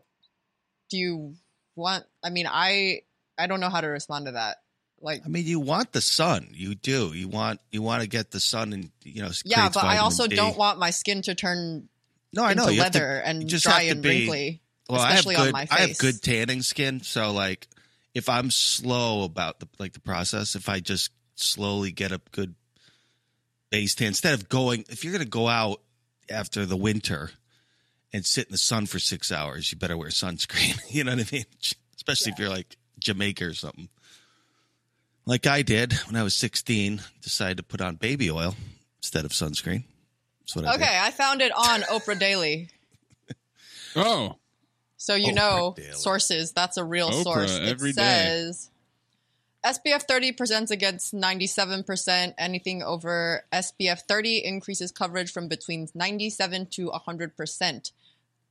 do 0.91 0.99
you 0.99 1.35
want? 1.75 2.05
I 2.23 2.31
mean, 2.31 2.47
I 2.49 3.01
I 3.39 3.47
don't 3.47 3.61
know 3.61 3.71
how 3.71 3.81
to 3.81 3.87
respond 3.87 4.27
to 4.27 4.33
that. 4.33 4.59
Like, 5.01 5.23
I 5.25 5.29
mean, 5.29 5.45
you 5.47 5.61
want 5.61 5.93
the 5.93 6.01
sun. 6.01 6.49
You 6.53 6.75
do. 6.75 7.13
You 7.15 7.29
want 7.29 7.61
you 7.71 7.83
want 7.83 8.03
to 8.03 8.09
get 8.09 8.31
the 8.31 8.41
sun, 8.41 8.73
and 8.73 8.91
you 9.03 9.23
know. 9.23 9.31
yeah, 9.45 9.69
but 9.69 9.85
I 9.85 9.99
also 9.99 10.27
D. 10.27 10.35
don't 10.37 10.57
want 10.57 10.79
my 10.79 10.91
skin 10.91 11.23
to 11.23 11.35
turn 11.35 11.89
No, 12.33 12.45
I 12.45 12.55
know 12.55 12.69
you 12.69 12.81
have 12.83 12.93
to- 12.93 12.99
leather 12.99 13.17
and 13.19 13.47
just 13.49 13.65
dry 13.65 13.83
and 13.83 14.03
be- 14.03 14.09
wrinkly, 14.09 14.63
Well, 14.89 15.01
I 15.01 15.09
have 15.11 15.19
especially 15.19 15.37
good. 15.37 15.47
on 15.49 15.53
my 15.53 15.69
I 15.71 15.81
have 15.83 15.99
good 15.99 16.23
tanning 16.23 16.63
skin, 16.63 17.03
so 17.03 17.31
like 17.33 17.69
if 18.15 18.29
I'm 18.29 18.51
slow 18.51 19.25
about 19.25 19.61
the 19.61 19.69
like 19.79 19.93
the 19.93 20.01
process, 20.01 20.55
if 20.55 20.69
I 20.69 20.81
just 20.81 21.11
slowly 21.35 21.93
get 21.93 22.11
a 22.13 22.21
good 22.33 22.55
base 23.71 23.95
tan 23.95 24.09
instead 24.09 24.33
of 24.35 24.49
going, 24.49 24.85
if 24.89 25.05
you're 25.05 25.13
going 25.13 25.23
to 25.25 25.29
go 25.29 25.49
out 25.49 25.83
after 26.31 26.65
the 26.65 26.77
winter 26.77 27.31
and 28.13 28.25
sit 28.25 28.47
in 28.47 28.53
the 28.53 28.59
sun 28.59 28.87
for 28.87 28.99
six 28.99 29.31
hours, 29.31 29.71
you 29.71 29.77
better 29.79 29.97
wear 29.97 30.09
sunscreen. 30.09 30.81
you 30.91 31.05
know 31.05 31.15
what 31.15 31.29
I 31.29 31.37
mean? 31.37 31.45
Especially 31.97 32.33
if 32.33 32.39
you're 32.39 32.49
like 32.49 32.77
Jamaica 33.01 33.45
or 33.45 33.53
something. 33.55 33.89
Like 35.27 35.47
I 35.47 35.63
did 35.63 35.93
when 36.07 36.17
I 36.17 36.23
was 36.23 36.35
16, 36.37 37.01
decided 37.21 37.57
to 37.57 37.63
put 37.63 37.81
on 37.81 37.97
baby 37.97 38.31
oil 38.31 38.55
instead 38.99 39.25
of 39.25 39.33
sunscreen. 39.33 39.85
That's 40.41 40.55
what 40.55 40.67
I 40.67 40.75
Okay, 40.75 40.79
did. 40.85 40.89
I 40.89 41.11
found 41.11 41.43
it 41.43 41.53
on 41.53 41.81
Oprah 41.91 42.19
Daily. 42.19 42.69
Oh, 43.97 44.37
So 44.97 45.15
you 45.15 45.33
Oprah 45.33 45.35
know 45.35 45.75
Daily. 45.77 45.93
sources. 45.93 46.53
That's 46.53 46.77
a 46.77 46.85
real 46.85 47.11
Oprah 47.11 47.23
source. 47.25 47.59
every 47.59 47.91
it 47.91 47.97
day. 47.97 48.03
says 48.29 48.71
SPF 49.65 50.03
30 50.03 50.33
presents 50.33 50.71
against 50.71 51.13
97%. 51.13 52.35
Anything 52.39 52.83
over 52.85 53.43
SPF 53.53 54.03
30 54.03 54.45
increases 54.45 54.93
coverage 54.93 55.33
from 55.33 55.49
between 55.49 55.89
97 55.95 56.67
to 56.67 56.91
100%. 56.91 57.91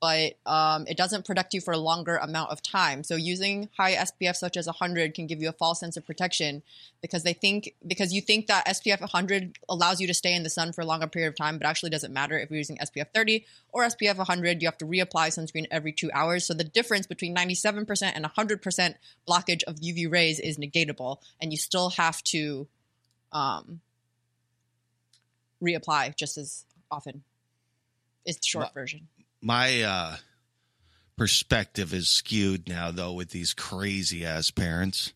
But 0.02 0.34
um, 0.46 0.86
it 0.88 0.98
doesn't 0.98 1.26
protect 1.26 1.54
you 1.54 1.62
for 1.62 1.74
a 1.74 1.78
longer 1.78 2.18
amount 2.18 2.52
of 2.52 2.62
time. 2.62 3.04
So 3.04 3.16
using 3.16 3.70
high 3.78 3.96
SPF 3.96 4.36
such 4.36 4.58
as 4.58 4.68
100 4.68 5.14
can 5.14 5.26
give 5.26 5.42
you 5.42 5.50
a 5.50 5.54
false 5.54 5.80
sense 5.80 5.98
of 5.98 6.06
protection 6.06 6.64
because 7.02 7.24
they 7.24 7.34
think 7.34 7.74
because 7.88 8.14
you 8.14 8.22
think 8.22 8.48
that 8.48 8.68
SPF 8.68 9.00
100 9.00 9.58
allows 9.70 10.02
you 10.02 10.08
to 10.08 10.14
stay 10.14 10.36
in 10.36 10.44
the 10.44 10.50
sun 10.50 10.74
for 10.74 10.82
a 10.82 10.86
longer 10.86 11.08
period 11.08 11.30
of 11.30 11.36
time, 11.36 11.58
but 11.58 11.66
actually 11.66 11.90
doesn't 11.90 12.14
matter 12.14 12.38
if 12.38 12.50
you're 12.52 12.58
using 12.58 12.78
SPF 12.78 13.08
30 13.14 13.46
or 13.72 13.84
SPF 13.84 14.18
100. 14.18 14.62
You 14.62 14.68
have 14.68 14.78
to 14.80 14.86
reapply 14.86 15.28
sunscreen 15.30 15.66
every 15.72 15.92
two 15.92 16.12
hours. 16.14 16.46
So 16.46 16.54
the 16.54 16.64
difference 16.64 17.08
between 17.08 17.36
97% 17.36 18.12
and 18.14 18.26
100% 18.26 18.96
blockage 19.28 19.64
of 19.64 19.78
UV 19.78 20.12
rays 20.12 20.40
is 20.40 20.58
negatable, 20.58 21.20
and 21.42 21.52
you 21.52 21.58
still 21.58 21.92
have 21.92 22.22
to 22.26 22.68
um, 23.32 23.80
reapply 25.64 26.16
just 26.16 26.38
as 26.38 26.66
often. 26.92 27.24
Is 28.26 28.38
the 28.38 28.46
short 28.46 28.74
version. 28.74 29.08
My 29.46 29.84
uh 29.84 30.16
perspective 31.18 31.94
is 31.94 32.10
skewed 32.10 32.68
now 32.68 32.92
though 32.92 33.14
with 33.14 33.30
these 33.30 33.54
crazy 33.54 34.26
ass 34.26 34.50
parents. 34.52 35.14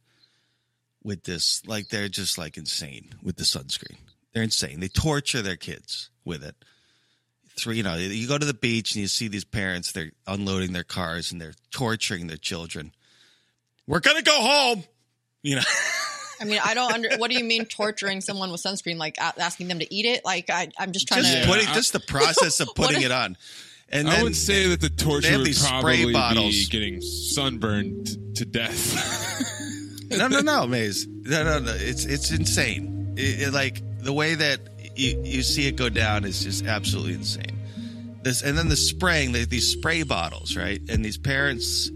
With 1.04 1.24
this 1.24 1.66
like 1.66 1.90
they're 1.90 2.10
just 2.10 2.38
like 2.38 2.58
insane 2.58 3.16
with 3.24 3.38
the 3.38 3.44
sunscreen. 3.44 3.98
They're 4.34 4.44
insane. 4.44 4.80
They 4.80 4.88
torture 4.88 5.42
their 5.42 5.56
kids 5.56 6.12
with 6.24 6.44
it. 6.44 6.56
Three 7.58 7.78
you 7.78 7.84
know 7.84 7.96
you 7.96 8.28
go 8.28 8.38
to 8.38 8.46
the 8.46 8.54
beach 8.54 8.94
and 8.94 9.02
you 9.02 9.08
see 9.08 9.28
these 9.28 9.46
parents 9.46 9.92
they're 9.92 10.12
unloading 10.28 10.74
their 10.74 10.84
cars 10.84 11.32
and 11.32 11.42
they're 11.42 11.56
torturing 11.72 12.28
their 12.28 12.38
children. 12.38 12.92
We're 13.88 14.02
gonna 14.02 14.22
go 14.22 14.40
home! 14.40 14.84
You 15.42 15.56
know? 15.56 15.62
I 16.42 16.46
mean, 16.46 16.60
I 16.64 16.74
don't 16.74 16.94
under. 16.94 17.18
What 17.18 17.32
do 17.32 17.38
you 17.38 17.44
mean 17.44 17.66
torturing 17.66 18.22
someone 18.22 18.52
with 18.52 18.62
sunscreen? 18.64 18.98
Like 18.98 19.20
asking 19.20 19.68
them 19.68 19.80
to 19.80 19.94
eat 19.94 20.06
it? 20.06 20.24
Like 20.24 20.50
I, 20.50 20.70
I'm 20.78 20.94
just 20.94 21.08
trying 21.08 21.24
just 21.24 21.42
to 21.42 21.48
putting 21.48 21.66
just 21.74 21.92
the 21.92 22.00
process 22.00 22.60
of 22.60 22.70
putting 22.76 23.00
is- 23.00 23.06
it 23.06 23.12
on 23.12 23.36
and 23.92 24.08
I 24.08 24.16
then 24.16 24.24
would 24.26 24.36
say 24.36 24.68
that 24.68 24.82
the 24.82 24.90
torture 24.90 25.38
would 25.38 25.56
probably 25.56 26.14
bottles. 26.14 26.52
be 26.52 26.66
getting 26.66 27.02
sunburned 27.02 28.36
to 28.36 28.46
death. 28.46 30.10
no, 30.12 30.28
no, 30.28 30.42
no, 30.42 30.68
Maze. 30.68 31.08
No, 31.08 31.44
no, 31.44 31.60
no. 31.60 31.74
It's 31.76 32.06
it's 32.06 32.32
insane. 32.32 33.14
It, 33.18 33.48
it, 33.48 33.54
like 33.54 33.82
the 34.00 34.14
way 34.14 34.36
that 34.36 34.60
you, 34.96 35.22
you 35.24 35.42
see 35.42 35.68
it 35.68 35.76
go 35.76 35.90
down 35.90 36.24
is 36.24 36.44
just 36.44 36.66
absolutely 36.66 37.14
insane. 37.14 37.58
This 38.22 38.44
and 38.44 38.58
then 38.58 38.70
the 38.70 38.76
spraying, 38.76 39.32
the, 39.32 39.46
these 39.46 39.72
spray 39.72 40.04
bottles, 40.04 40.56
right? 40.56 40.82
And 40.90 41.04
these 41.04 41.18
parents, 41.18 41.90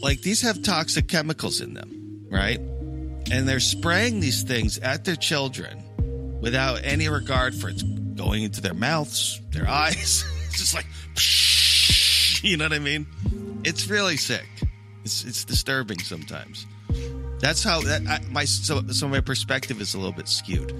like 0.00 0.22
these 0.22 0.42
have 0.42 0.62
toxic 0.62 1.08
chemicals 1.08 1.60
in 1.60 1.74
them, 1.74 2.26
right? 2.30 2.60
And 3.32 3.48
they're 3.48 3.60
spraying 3.60 4.20
these 4.20 4.42
things 4.42 4.78
at 4.78 5.04
their 5.04 5.16
children 5.16 5.82
without 6.40 6.80
any 6.84 7.08
regard 7.08 7.54
for 7.54 7.68
it's 7.68 7.82
going 8.20 8.42
into 8.42 8.60
their 8.60 8.74
mouths, 8.74 9.40
their 9.50 9.66
eyes. 9.82 10.24
it's 10.46 10.58
just 10.58 10.74
like, 10.74 10.86
you 12.44 12.56
know 12.56 12.66
what 12.66 12.72
I 12.72 12.78
mean? 12.78 13.06
It's 13.64 13.88
really 13.88 14.16
sick. 14.16 14.46
It's 15.04 15.24
it's 15.24 15.44
disturbing 15.44 15.98
sometimes. 16.00 16.66
That's 17.38 17.64
how 17.64 17.80
that 17.80 18.06
I, 18.06 18.20
my 18.30 18.44
so 18.44 18.86
so 18.88 19.08
my 19.08 19.20
perspective 19.20 19.80
is 19.80 19.94
a 19.94 19.98
little 19.98 20.12
bit 20.12 20.28
skewed. 20.28 20.74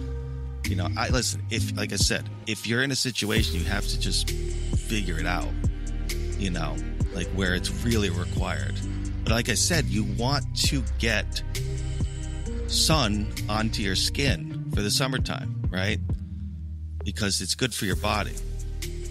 You 0.69 0.77
know, 0.77 0.89
I 0.97 1.09
listen. 1.09 1.43
If 1.51 1.77
like 1.77 1.93
I 1.93 1.97
said, 1.97 2.29
if 2.47 2.67
you're 2.67 2.83
in 2.83 2.91
a 2.91 2.97
situation, 2.97 3.59
you 3.59 3.65
have 3.65 3.87
to 3.89 3.99
just 3.99 4.31
figure 4.31 5.19
it 5.19 5.27
out. 5.27 5.49
You 6.39 6.51
know, 6.51 6.77
like 7.15 7.29
where 7.29 7.55
it's 7.55 7.71
really 7.85 8.11
required. 8.11 8.75
But 9.25 9.33
like 9.33 9.49
I 9.49 9.55
said, 9.55 9.87
you 9.87 10.05
want 10.19 10.45
to 10.69 10.83
get 10.99 11.43
sun 12.67 13.33
onto 13.49 13.83
your 13.83 13.97
skin 13.97 14.71
for 14.75 14.83
the 14.83 14.91
summertime, 14.91 15.63
right? 15.71 15.99
Because 17.05 17.41
it's 17.41 17.55
good 17.55 17.73
for 17.75 17.85
your 17.87 17.97
body. 17.97 18.35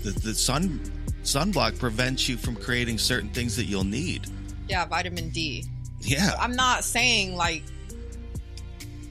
The, 0.04 0.12
the 0.12 0.34
sun 0.34 0.80
sunblock 1.24 1.78
prevents 1.80 2.30
you 2.30 2.38
from 2.38 2.56
creating 2.56 2.98
certain 2.98 3.30
things 3.30 3.56
that 3.58 3.66
you'll 3.66 3.84
need. 3.84 4.28
yeah, 4.68 4.86
vitamin 4.86 5.30
D. 5.30 5.66
Yeah. 6.02 6.32
I'm 6.40 6.56
not 6.56 6.84
saying 6.84 7.36
like 7.36 7.64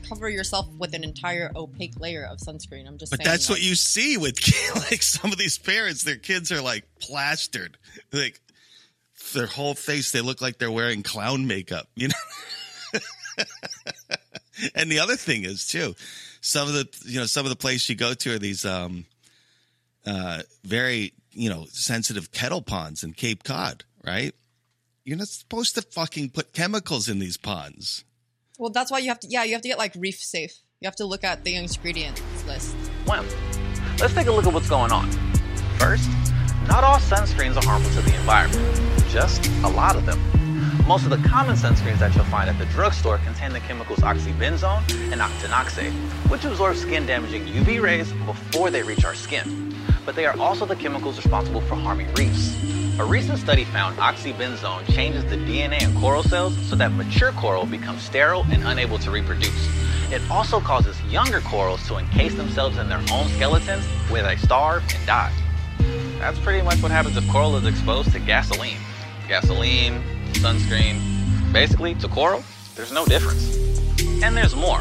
cover 0.09 0.29
yourself 0.31 0.67
with 0.79 0.95
an 0.95 1.05
entire 1.05 1.53
opaque 1.55 2.01
layer 2.01 2.25
of 2.25 2.39
sunscreen. 2.39 2.87
I'm 2.89 2.97
just 2.97 3.11
But 3.13 3.19
saying 3.19 3.29
that's 3.29 3.51
like, 3.51 3.57
what 3.59 3.63
you 3.63 3.75
see 3.75 4.17
with 4.17 4.39
like 4.91 5.03
some 5.03 5.31
of 5.33 5.39
these 5.39 5.59
parents. 5.59 6.03
Their 6.05 6.17
kids 6.17 6.51
are 6.51 6.63
like 6.63 6.85
plastered, 6.99 7.77
like 8.13 8.41
their 9.35 9.47
whole 9.47 9.75
face. 9.75 10.11
They 10.13 10.23
look 10.23 10.41
like 10.41 10.57
they're 10.59 10.71
wearing 10.71 11.03
clown 11.03 11.47
makeup, 11.47 11.89
you 11.95 12.09
know. 12.09 13.01
and 14.75 14.91
the 14.91 14.99
other 15.01 15.17
thing 15.17 15.45
is 15.45 15.67
too, 15.69 15.95
some 16.49 16.67
of 16.67 16.75
the 16.75 16.89
you 17.05 17.21
know 17.21 17.27
some 17.27 17.45
of 17.45 17.51
the 17.51 17.57
places 17.57 17.89
you 17.91 17.95
go 17.95 18.15
to 18.15 18.35
are 18.35 18.39
these 18.39 18.65
um, 18.65 19.05
uh, 20.07 20.43
very 20.65 21.13
you 21.33 21.51
know 21.51 21.67
sensitive 21.71 22.33
kettle 22.33 22.63
ponds 22.63 23.05
in 23.05 23.13
Cape 23.13 23.45
Cod, 23.45 23.85
right? 24.05 24.35
You're 25.05 25.19
not 25.19 25.29
supposed 25.29 25.75
to 25.75 25.83
fucking 25.83 26.31
put 26.31 26.53
chemicals 26.53 27.09
in 27.09 27.19
these 27.19 27.37
ponds. 27.37 28.05
Well, 28.59 28.71
that's 28.71 28.91
why 28.91 28.99
you 28.99 29.09
have 29.09 29.21
to. 29.21 29.29
Yeah, 29.29 29.45
you 29.45 29.53
have 29.53 29.63
to 29.63 29.69
get 29.69 29.79
like 29.79 29.95
reef 29.97 30.17
safe. 30.17 30.57
You 30.81 30.87
have 30.87 30.97
to 30.97 31.05
look 31.05 31.23
at 31.23 31.45
the 31.45 31.55
ingredients 31.55 32.23
list. 32.47 32.75
Well, 33.07 33.25
let's 34.01 34.15
take 34.15 34.27
a 34.27 34.33
look 34.33 34.47
at 34.47 34.53
what's 34.53 34.69
going 34.69 34.93
on. 34.93 35.11
First, 35.79 36.09
not 36.67 36.83
all 36.83 36.99
sunscreens 36.99 37.57
are 37.57 37.65
harmful 37.65 37.93
to 38.01 38.09
the 38.09 38.15
environment, 38.17 38.81
just 39.11 39.47
a 39.65 39.69
lot 39.69 39.97
of 39.97 40.07
them. 40.07 40.38
Most 40.89 41.05
of 41.05 41.11
the 41.11 41.29
common 41.29 41.55
sunscreens 41.55 41.99
that 41.99 42.15
you'll 42.15 42.25
find 42.25 42.49
at 42.49 42.59
the 42.59 42.65
drugstore 42.65 43.19
contain 43.19 43.53
the 43.53 43.61
chemicals 43.61 43.99
oxybenzone 43.99 44.81
and 45.13 45.21
octinoxate, 45.21 45.93
which 46.31 46.47
absorb 46.47 46.77
skin 46.77 47.05
damaging 47.05 47.45
UV 47.45 47.83
rays 47.83 48.11
before 48.25 48.71
they 48.71 48.83
reach 48.83 49.05
our 49.05 49.15
skin. 49.15 49.77
But 50.07 50.17
they 50.17 50.25
are 50.25 50.35
also 50.41 50.65
the 50.65 50.75
chemicals 50.75 51.19
responsible 51.19 51.61
for 51.61 51.75
harming 51.75 52.11
reefs. 52.15 52.57
A 52.99 53.05
recent 53.05 53.39
study 53.39 53.65
found 53.65 53.99
oxybenzone 53.99 54.91
changes 54.95 55.27
the 55.27 55.37
DNA 55.37 55.83
in 55.83 55.95
coral 56.01 56.23
cells 56.23 56.57
so 56.67 56.75
that 56.77 56.91
mature 56.93 57.33
coral 57.33 57.67
becomes 57.67 58.01
sterile 58.01 58.47
and 58.51 58.65
unable 58.65 58.97
to 59.01 59.11
reproduce. 59.11 59.69
It 60.11 60.23
also 60.31 60.59
causes 60.59 60.99
younger 61.03 61.43
corals 61.43 61.87
to 61.89 61.99
encase 61.99 62.35
themselves 62.35 62.79
in 62.79 62.89
their 62.89 63.05
own 63.13 63.29
skeletons 63.37 63.85
where 64.09 64.23
they 64.23 64.37
starve 64.37 64.83
and 64.97 65.07
die. 65.07 65.35
That's 66.19 66.39
pretty 66.39 66.63
much 66.63 66.81
what 66.81 66.91
happens 66.91 67.19
if 67.19 67.29
coral 67.29 67.57
is 67.57 67.67
exposed 67.67 68.13
to 68.13 68.21
gasoline. 68.21 68.79
Gasoline, 69.29 70.03
sunscreen, 70.35 71.53
basically 71.53 71.95
to 71.97 72.09
coral, 72.09 72.43
there's 72.75 72.93
no 72.93 73.05
difference. 73.07 73.57
And 74.23 74.37
there's 74.37 74.55
more. 74.55 74.79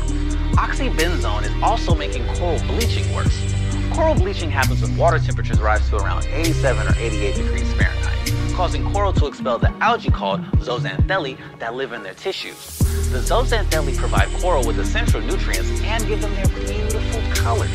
Oxybenzone 0.57 1.43
is 1.43 1.63
also 1.63 1.93
making 1.95 2.25
coral 2.35 2.59
bleaching 2.67 3.13
worse. 3.13 3.53
Coral 3.93 4.15
bleaching 4.15 4.51
happens 4.51 4.81
when 4.81 4.95
water 4.97 5.19
temperatures 5.19 5.59
rise 5.59 5.87
to 5.89 5.97
around 5.97 6.25
87 6.25 6.87
or 6.87 6.95
88 6.97 7.35
degrees 7.35 7.73
Fahrenheit, 7.73 8.53
causing 8.55 8.91
coral 8.91 9.13
to 9.13 9.27
expel 9.27 9.57
the 9.57 9.71
algae 9.83 10.11
called 10.11 10.41
zooxanthellae 10.57 11.37
that 11.59 11.75
live 11.75 11.93
in 11.93 12.03
their 12.03 12.13
tissues. 12.13 12.77
The 13.11 13.19
zooxanthellae 13.19 13.97
provide 13.97 14.29
coral 14.41 14.65
with 14.65 14.79
essential 14.79 15.21
nutrients 15.21 15.69
and 15.81 16.05
give 16.07 16.21
them 16.21 16.33
their 16.35 16.47
beautiful 16.47 17.21
colors. 17.33 17.69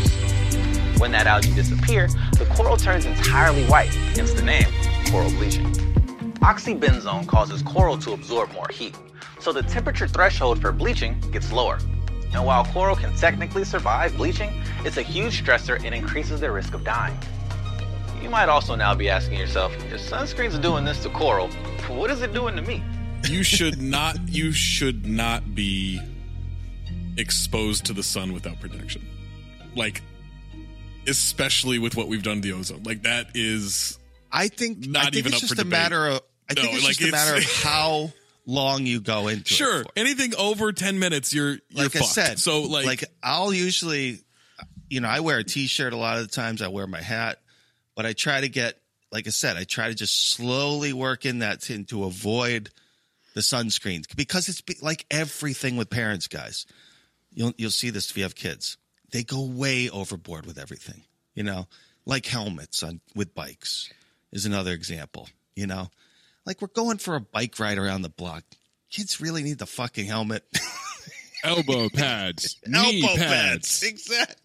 When 0.98 1.10
that 1.12 1.26
algae 1.26 1.52
disappears, 1.54 2.14
the 2.38 2.46
coral 2.54 2.76
turns 2.76 3.06
entirely 3.06 3.64
white, 3.66 3.92
hence 4.14 4.32
the 4.32 4.42
name 4.42 4.66
coral 5.10 5.30
bleaching. 5.30 5.91
Oxybenzone 6.42 7.26
causes 7.26 7.62
coral 7.62 7.96
to 7.98 8.12
absorb 8.12 8.52
more 8.52 8.66
heat, 8.70 8.96
so 9.38 9.52
the 9.52 9.62
temperature 9.62 10.08
threshold 10.08 10.60
for 10.60 10.72
bleaching 10.72 11.20
gets 11.30 11.52
lower. 11.52 11.78
And 12.34 12.44
while 12.44 12.64
coral 12.64 12.96
can 12.96 13.14
technically 13.16 13.64
survive 13.64 14.16
bleaching, 14.16 14.50
it's 14.84 14.96
a 14.96 15.02
huge 15.02 15.44
stressor 15.44 15.82
and 15.84 15.94
increases 15.94 16.40
their 16.40 16.52
risk 16.52 16.74
of 16.74 16.82
dying. 16.82 17.16
You 18.20 18.28
might 18.28 18.48
also 18.48 18.74
now 18.74 18.94
be 18.94 19.08
asking 19.08 19.38
yourself, 19.38 19.72
if 19.92 20.00
sunscreen's 20.00 20.58
doing 20.58 20.84
this 20.84 21.02
to 21.04 21.10
coral, 21.10 21.48
what 21.88 22.10
is 22.10 22.22
it 22.22 22.32
doing 22.32 22.56
to 22.56 22.62
me? 22.62 22.82
you 23.28 23.42
should 23.42 23.80
not 23.80 24.16
you 24.28 24.50
should 24.52 25.06
not 25.06 25.54
be 25.54 26.00
exposed 27.16 27.84
to 27.86 27.92
the 27.92 28.02
sun 28.02 28.32
without 28.32 28.58
protection 28.58 29.06
like 29.76 30.02
especially 31.06 31.78
with 31.78 31.96
what 31.96 32.08
we've 32.08 32.22
done 32.22 32.36
to 32.40 32.42
the 32.42 32.52
ozone 32.52 32.82
like 32.82 33.02
that 33.02 33.28
is 33.34 33.98
i 34.32 34.48
think 34.48 34.86
not 34.88 35.02
I 35.02 35.04
think 35.04 35.16
even 35.16 35.32
it's 35.32 35.36
up 35.36 35.40
just 35.42 35.54
for 35.54 35.60
a 35.60 35.64
debate. 35.64 35.70
matter 35.70 36.06
of 36.08 36.20
I 36.58 36.62
No, 36.62 36.62
think 36.62 36.74
it's 36.76 36.84
like, 36.84 36.96
just 36.96 37.08
a 37.08 37.12
matter 37.12 37.36
of 37.36 37.44
how 37.62 38.12
long 38.46 38.86
you 38.86 39.00
go 39.00 39.28
into 39.28 39.42
it. 39.42 39.48
sure 39.48 39.84
anything 39.96 40.34
over 40.36 40.72
10 40.72 40.98
minutes 40.98 41.32
you're 41.32 41.50
you're 41.50 41.58
like 41.84 41.94
I 41.96 42.00
fucked. 42.00 42.10
said, 42.12 42.38
so 42.38 42.62
like, 42.62 42.86
like 42.86 43.04
I'll 43.22 43.52
usually, 43.52 44.20
you 44.90 45.00
know, 45.00 45.08
I 45.08 45.20
wear 45.20 45.38
a 45.38 45.44
t-shirt 45.44 45.92
a 45.92 45.96
lot 45.96 46.18
of 46.18 46.26
the 46.28 46.34
times. 46.34 46.60
I 46.62 46.68
wear 46.68 46.86
my 46.86 47.00
hat, 47.00 47.38
but 47.94 48.04
I 48.06 48.12
try 48.14 48.40
to 48.40 48.48
get, 48.48 48.78
like 49.12 49.26
I 49.26 49.30
said, 49.30 49.56
I 49.56 49.64
try 49.64 49.88
to 49.88 49.94
just 49.94 50.30
slowly 50.30 50.92
work 50.92 51.24
in 51.24 51.38
that 51.40 51.60
to, 51.62 51.84
to 51.84 52.04
avoid 52.04 52.70
the 53.34 53.40
sunscreens 53.42 54.04
because 54.16 54.48
it's 54.48 54.60
be, 54.60 54.76
like 54.82 55.06
everything 55.10 55.76
with 55.76 55.88
parents, 55.88 56.26
guys. 56.28 56.66
You'll 57.34 57.52
you'll 57.56 57.70
see 57.70 57.90
this 57.90 58.10
if 58.10 58.16
you 58.16 58.24
have 58.24 58.34
kids. 58.34 58.76
They 59.12 59.22
go 59.24 59.42
way 59.46 59.88
overboard 59.88 60.46
with 60.46 60.58
everything. 60.58 61.02
You 61.34 61.44
know, 61.44 61.68
like 62.04 62.26
helmets 62.26 62.82
on 62.82 63.00
with 63.14 63.34
bikes 63.34 63.90
is 64.32 64.44
another 64.46 64.72
example. 64.72 65.28
You 65.54 65.66
know, 65.66 65.88
like 66.46 66.60
we're 66.60 66.68
going 66.68 66.98
for 66.98 67.14
a 67.16 67.20
bike 67.20 67.58
ride 67.58 67.78
around 67.78 68.02
the 68.02 68.08
block. 68.08 68.44
kids 68.90 69.20
really 69.20 69.42
need 69.42 69.58
the 69.58 69.66
fucking 69.66 70.06
helmet. 70.06 70.44
Elbow 71.44 71.88
pads, 71.88 72.56
knee 72.66 73.02
Elbow 73.02 73.16
pads. 73.16 73.82
Exactly. 73.82 74.36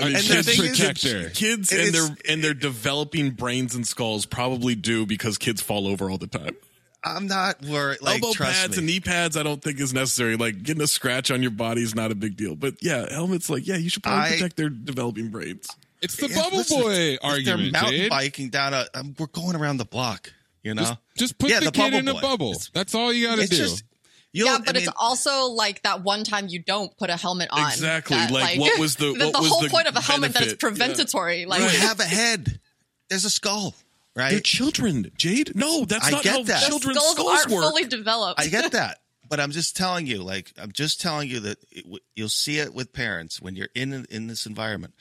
A 0.00 0.02
I 0.02 0.06
mean, 0.06 0.14
chest 0.22 0.28
the 0.28 0.42
thing 0.54 0.64
is, 0.70 0.78
protector. 0.78 1.30
kids 1.30 1.70
It 1.70 1.80
and 1.86 1.94
their 1.94 2.16
and 2.32 2.42
their 2.44 2.54
developing 2.54 3.32
brains 3.32 3.74
and 3.74 3.86
skulls 3.86 4.24
probably 4.24 4.74
do 4.74 5.04
because 5.04 5.36
kids 5.36 5.60
fall 5.60 5.86
over 5.86 6.10
all 6.10 6.16
the 6.16 6.26
time. 6.26 6.56
I'm 7.04 7.26
not 7.26 7.62
worried. 7.62 8.00
Like, 8.00 8.22
Elbow 8.22 8.32
trust 8.32 8.52
pads 8.52 8.72
me. 8.72 8.78
and 8.78 8.86
knee 8.86 9.00
pads, 9.00 9.36
I 9.36 9.42
don't 9.42 9.62
think 9.62 9.78
is 9.78 9.92
necessary. 9.92 10.36
Like 10.36 10.62
getting 10.62 10.82
a 10.82 10.86
scratch 10.86 11.30
on 11.30 11.42
your 11.42 11.50
body 11.50 11.82
is 11.82 11.94
not 11.94 12.10
a 12.10 12.14
big 12.14 12.36
deal. 12.38 12.56
But 12.56 12.82
yeah, 12.82 13.12
helmets, 13.12 13.50
like 13.50 13.66
yeah, 13.66 13.76
you 13.76 13.90
should 13.90 14.02
probably 14.02 14.24
I- 14.24 14.30
protect 14.32 14.56
their 14.56 14.70
developing 14.70 15.28
brains. 15.28 15.68
It's 16.00 16.16
the 16.16 16.28
Yeah, 16.28 16.36
bubble 16.42 16.58
listen, 16.58 16.80
boy 16.80 16.90
if 16.92 17.18
argument, 17.22 17.44
They're 17.72 17.82
mountain 17.82 18.00
Jade. 18.00 18.10
biking 18.10 18.48
down 18.48 18.72
a. 18.74 18.86
Um, 18.94 19.14
we're 19.18 19.26
going 19.26 19.56
around 19.56 19.76
the 19.76 19.84
block. 19.84 20.32
You 20.66 20.74
know, 20.74 20.82
Just, 20.82 20.98
just 21.16 21.38
put 21.38 21.50
Yeah, 21.50 21.60
the, 21.60 21.66
the 21.66 21.70
kid 21.70 21.80
bubble 21.92 21.98
in 21.98 22.08
a 22.08 22.14
boy. 22.14 22.20
bubble. 22.20 22.54
That's 22.72 22.92
all 22.94 23.12
you 23.12 23.28
got 23.28 23.36
to 23.38 23.46
do. 23.46 23.56
just- 23.56 23.84
You'll- 24.32 24.48
yeah, 24.48 24.58
but 24.66 24.76
I 24.76 24.80
it's 24.80 24.88
also 24.96 25.44
like 25.46 25.82
that 25.84 26.02
one 26.02 26.24
time 26.24 26.48
you 26.48 26.58
don't 26.58 26.94
put 26.98 27.08
a 27.08 27.16
helmet 27.16 27.48
on. 27.52 27.70
Exactly, 27.70 28.16
that, 28.18 28.30
like, 28.32 28.58
what 28.58 28.78
was 28.78 28.96
the- 28.96 29.12
that 29.18 29.24
what 29.26 29.32
the 29.32 29.38
was 29.38 29.48
whole 29.48 29.60
the 29.62 29.70
point 29.70 29.86
of 29.86 29.94
a 29.96 30.00
helmet 30.02 30.32
that 30.34 30.40
benefit? 30.40 30.52
it's 30.54 30.62
preventatory. 30.62 31.46
Like 31.46 31.60
you 31.62 31.68
have 31.86 32.00
a 32.00 32.04
head. 32.04 32.60
There's 33.08 33.24
a 33.24 33.30
skull, 33.30 33.74
right? 34.16 34.32
They're 34.32 34.40
children, 34.40 35.10
Jade. 35.16 35.52
No, 35.54 35.84
that's 35.86 36.06
I 36.06 36.10
not 36.10 36.22
get 36.24 36.32
how 36.32 36.42
that. 36.42 36.62
children's 36.68 36.98
skulls, 36.98 37.12
skulls 37.16 37.32
aren't 37.38 37.50
work. 37.50 37.62
fully 37.70 37.84
developed. 37.84 38.40
I 38.40 38.48
get 38.48 38.72
that, 38.72 38.98
but 39.30 39.38
I'm 39.40 39.52
just 39.52 39.74
telling 39.76 40.06
you, 40.08 40.22
like 40.22 40.52
I'm 40.58 40.72
just 40.72 41.00
telling 41.00 41.30
you 41.30 41.40
that 41.40 41.58
it, 41.70 41.86
you'll 42.16 42.28
see 42.28 42.58
it 42.58 42.74
with 42.74 42.92
parents 42.92 43.40
when 43.40 43.54
you're 43.56 43.68
in 43.74 44.04
in 44.10 44.26
this 44.26 44.44
environment. 44.44 44.92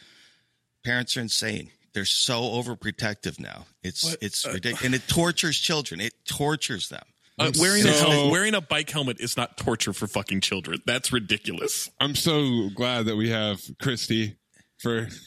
Parents 0.85 1.17
are 1.17 1.21
insane. 1.21 1.71
They're 1.95 2.05
so 2.05 2.41
overprotective 2.41 3.39
now. 3.39 3.65
It's 3.81 4.07
But, 4.11 4.21
it's 4.21 4.45
uh, 4.45 4.51
ridiculous, 4.51 4.85
and 4.85 4.93
it 4.93 5.01
tortures 5.07 5.57
children. 5.57 5.99
It 6.01 6.13
tortures 6.27 6.89
them. 6.89 7.01
Uh, 7.39 7.51
wearing 7.59 7.85
a 7.85 7.91
helmet, 7.91 8.31
wearing 8.31 8.53
a 8.53 8.61
bike 8.61 8.89
helmet 8.89 9.19
is 9.19 9.35
not 9.35 9.57
torture 9.57 9.91
for 9.93 10.05
fucking 10.07 10.41
children. 10.41 10.81
That's 10.85 11.11
ridiculous. 11.11 11.89
I'm 11.99 12.15
so 12.15 12.69
glad 12.75 13.05
that 13.07 13.15
we 13.17 13.29
have 13.31 13.61
Christy 13.81 14.35
for. 14.77 15.07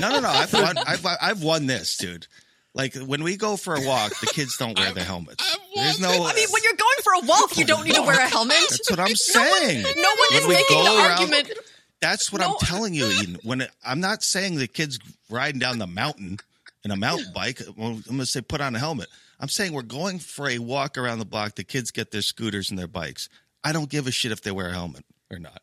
No, 0.00 0.10
no, 0.10 0.20
no. 0.20 0.28
I've 0.28 0.52
won. 0.52 0.76
I've 0.86 1.06
I've 1.20 1.42
won 1.42 1.66
this, 1.66 1.96
dude. 1.96 2.26
Like 2.74 2.94
when 2.94 3.24
we 3.24 3.36
go 3.36 3.56
for 3.56 3.74
a 3.74 3.80
walk, 3.84 4.12
the 4.20 4.26
kids 4.26 4.56
don't 4.58 4.78
wear 4.78 4.92
their 4.92 5.02
helmets. 5.04 5.56
There's 5.74 5.98
no. 5.98 6.08
I 6.10 6.34
mean, 6.34 6.48
when 6.50 6.62
you're 6.62 6.74
going 6.76 6.98
for 7.02 7.12
a 7.14 7.26
walk, 7.26 7.56
you 7.56 7.64
don't 7.64 7.84
need 7.84 7.94
to 7.96 8.02
wear 8.02 8.18
a 8.20 8.28
helmet. 8.28 8.54
That's 8.70 8.90
what 8.90 9.00
I'm 9.00 9.06
No 9.06 9.08
one- 9.08 9.16
saying. 9.16 9.82
No 9.82 9.90
one, 9.90 10.16
When 10.30 10.40
is 10.42 10.46
we 10.46 10.54
making 10.54 10.76
go 10.76 10.84
the 10.84 10.90
around- 11.00 11.10
argument. 11.20 11.52
That's 12.00 12.32
what 12.32 12.42
I'm 12.42 12.54
telling 12.60 12.94
you, 12.94 13.06
Eden. 13.06 13.38
When 13.42 13.60
it, 13.62 13.70
I'm 13.84 14.00
not 14.00 14.22
saying 14.22 14.56
the 14.56 14.66
kids 14.68 14.98
riding 15.30 15.58
down 15.58 15.78
the 15.78 15.86
mountain 15.86 16.38
in 16.84 16.90
a 16.90 16.96
mountain 16.96 17.32
bike, 17.34 17.60
I'm 17.66 17.74
going 18.02 18.18
to 18.18 18.26
say 18.26 18.40
put 18.40 18.60
on 18.60 18.74
a 18.74 18.78
helmet. 18.78 19.08
I'm 19.40 19.48
saying 19.48 19.72
we're 19.72 19.82
going 19.82 20.18
for 20.18 20.48
a 20.48 20.58
walk 20.58 20.96
around 20.98 21.18
the 21.18 21.24
block. 21.24 21.54
The 21.56 21.64
kids 21.64 21.90
get 21.90 22.10
their 22.10 22.22
scooters 22.22 22.70
and 22.70 22.78
their 22.78 22.86
bikes. 22.88 23.28
I 23.64 23.72
don't 23.72 23.88
give 23.90 24.06
a 24.06 24.10
shit 24.12 24.32
if 24.32 24.42
they 24.42 24.50
wear 24.50 24.68
a 24.68 24.72
helmet 24.72 25.04
or 25.30 25.38
not. 25.38 25.60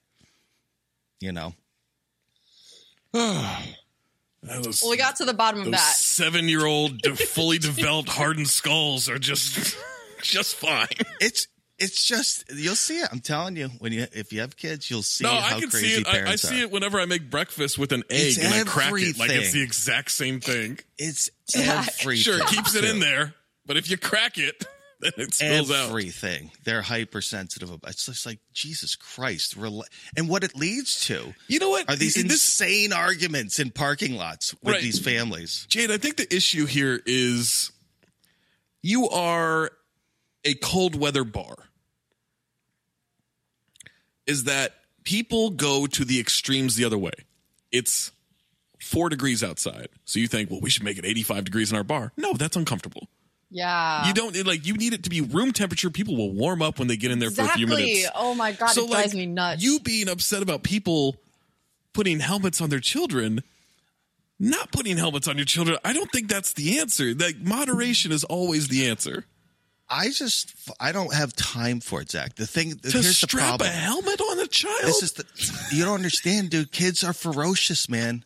You 1.22 1.32
know, 1.32 1.54
Those, 3.14 4.82
Well, 4.82 4.92
we 4.92 4.98
got 4.98 5.16
to 5.18 5.26
the 5.26 5.34
bottom 5.34 5.62
of 5.62 5.72
that. 5.72 5.96
seven-year-old, 5.96 7.00
de- 7.00 7.16
fully 7.16 7.58
developed, 7.60 8.10
hardened 8.10 8.50
skulls 8.50 9.10
are 9.10 9.18
just, 9.18 9.76
just 10.22 10.56
fine. 10.56 10.88
it's 11.20 11.48
it's 11.78 12.06
just 12.06 12.46
you'll 12.54 12.76
see 12.76 13.00
it. 13.00 13.10
I'm 13.12 13.20
telling 13.20 13.56
you, 13.58 13.68
when 13.80 13.92
you 13.92 14.06
if 14.14 14.32
you 14.32 14.42
have 14.42 14.56
kids, 14.56 14.90
you'll 14.90 15.02
see 15.04 15.24
no, 15.26 15.32
how 15.32 15.58
I 15.58 15.60
can 15.60 15.70
crazy 15.70 15.88
see 15.96 16.02
it. 16.02 16.08
I, 16.08 16.32
I 16.32 16.36
see 16.36 16.62
it 16.62 16.72
whenever 16.72 17.00
I 17.00 17.06
make 17.06 17.30
breakfast 17.30 17.78
with 17.78 17.92
an 17.92 18.04
egg 18.10 18.28
It's 18.28 18.38
and 18.38 18.54
I 18.54 18.64
crack 18.64 18.94
it 18.96 19.18
like 19.20 19.30
it's 19.32 19.52
the 19.52 19.62
exact 19.62 20.12
same 20.12 20.40
thing. 20.40 20.80
It's 20.98 21.30
everything. 21.56 22.16
Sure, 22.16 22.40
it 22.40 22.48
keeps 22.48 22.76
it 22.76 22.86
in 22.86 23.00
there, 23.00 23.34
but 23.66 23.76
if 23.78 23.90
you 23.90 23.98
crack 23.98 24.38
it, 24.38 24.64
then 25.02 25.12
it 25.18 25.34
spills 25.34 25.70
out. 25.70 25.90
everything. 25.90 26.52
They're 26.64 26.82
hypersensitive 26.82 27.70
about. 27.70 27.92
It's 27.92 28.06
just 28.06 28.26
like 28.26 28.40
Jesus 28.54 28.96
Christ. 28.96 29.56
And 30.16 30.30
what 30.30 30.46
it 30.46 30.56
leads 30.56 31.02
to, 31.08 31.34
You 31.50 31.60
know 31.60 31.70
what? 31.72 31.90
are 31.90 31.98
these 31.98 32.14
This- 32.16 32.24
insane 32.24 32.94
arguments 32.94 33.60
in 33.60 33.72
parking 33.72 34.16
lots 34.16 34.54
with 34.64 34.76
Right. 34.76 34.82
these 34.82 35.00
families? 35.00 35.66
Jade, 35.68 35.92
I 35.92 35.98
think 35.98 36.16
the 36.16 36.34
issue 36.34 36.66
here 36.66 37.02
is 37.06 37.72
you 38.82 39.10
are 39.10 39.72
a 40.46 40.54
cold 40.54 40.96
weather 40.96 41.24
bar. 41.24 41.56
Is 44.26 44.46
that 44.46 44.74
people 45.04 45.50
go 45.52 45.86
to 45.88 46.06
the 46.06 46.20
extremes 46.20 46.76
the 46.76 46.86
other 46.86 46.98
way. 46.98 47.12
It's 47.72 48.12
four 48.80 49.10
degrees 49.10 49.44
outside. 49.44 49.90
So 50.06 50.20
you 50.20 50.28
think, 50.28 50.50
well, 50.50 50.62
we 50.62 50.70
should 50.70 50.84
make 50.84 50.98
it 50.98 51.06
85 51.06 51.46
degrees 51.46 51.72
in 51.72 51.78
our 51.78 51.84
bar. 51.84 52.12
No, 52.18 52.34
that's 52.34 52.56
uncomfortable. 52.56 53.08
Yeah. 53.52 54.08
you 54.08 54.14
don't 54.14 54.36
like 54.46 54.66
you 54.66 54.74
need 54.74 54.94
it 54.94 55.04
to 55.04 55.10
be 55.10 55.22
room 55.22 55.54
temperature. 55.54 55.90
People 55.90 56.18
will 56.18 56.34
warm 56.34 56.62
up 56.62 56.80
when 56.80 56.88
they 56.88 56.98
get 56.98 57.12
in 57.12 57.20
there 57.20 57.32
for 57.32 57.44
a 57.44 57.48
few 57.50 57.68
minutes. 57.68 58.10
Oh 58.14 58.34
my 58.34 58.52
god, 58.52 58.68
So, 58.72 58.86
it 58.86 58.92
drives 58.92 59.14
like, 59.14 59.18
me 59.18 59.26
nuts. 59.28 59.64
You 59.64 59.80
being 59.80 60.10
upset 60.10 60.42
about 60.42 60.64
people 60.64 61.16
putting 61.94 62.20
helmets 62.20 62.60
on 62.60 62.70
their 62.70 62.80
children, 62.80 63.44
not 64.40 64.72
putting 64.72 64.98
helmets 64.98 65.28
on 65.28 65.38
your 65.38 65.46
children, 65.46 65.78
I 65.86 65.94
don't 65.94 66.12
think 66.12 66.28
that's 66.28 66.54
the 66.54 66.80
answer. 66.80 67.14
Like 67.14 67.38
moderation 67.38 68.12
is 68.12 68.24
always 68.26 68.68
the 68.68 68.90
answer. 68.90 69.26
I 69.90 70.10
just 70.10 70.54
I 70.80 70.92
don't 70.92 71.14
have 71.14 71.34
time 71.36 71.80
for 71.80 72.02
it, 72.02 72.10
Zach. 72.12 72.36
The 72.36 72.48
thing 72.48 72.76
To 72.78 72.92
here's 72.92 73.06
the 73.06 73.14
strap 73.28 73.60
problem. 73.60 73.70
a 73.70 73.72
helmet 73.72 74.20
on 74.22 74.40
a 74.40 74.48
child. 74.48 74.82
This 74.84 75.04
is 75.04 75.14
the 75.14 75.26
you 75.76 75.86
don't 75.86 75.96
understand, 75.96 76.50
dude. 76.50 76.72
Kids 76.72 77.04
are 77.04 77.14
ferocious, 77.14 77.88
man. 77.90 78.24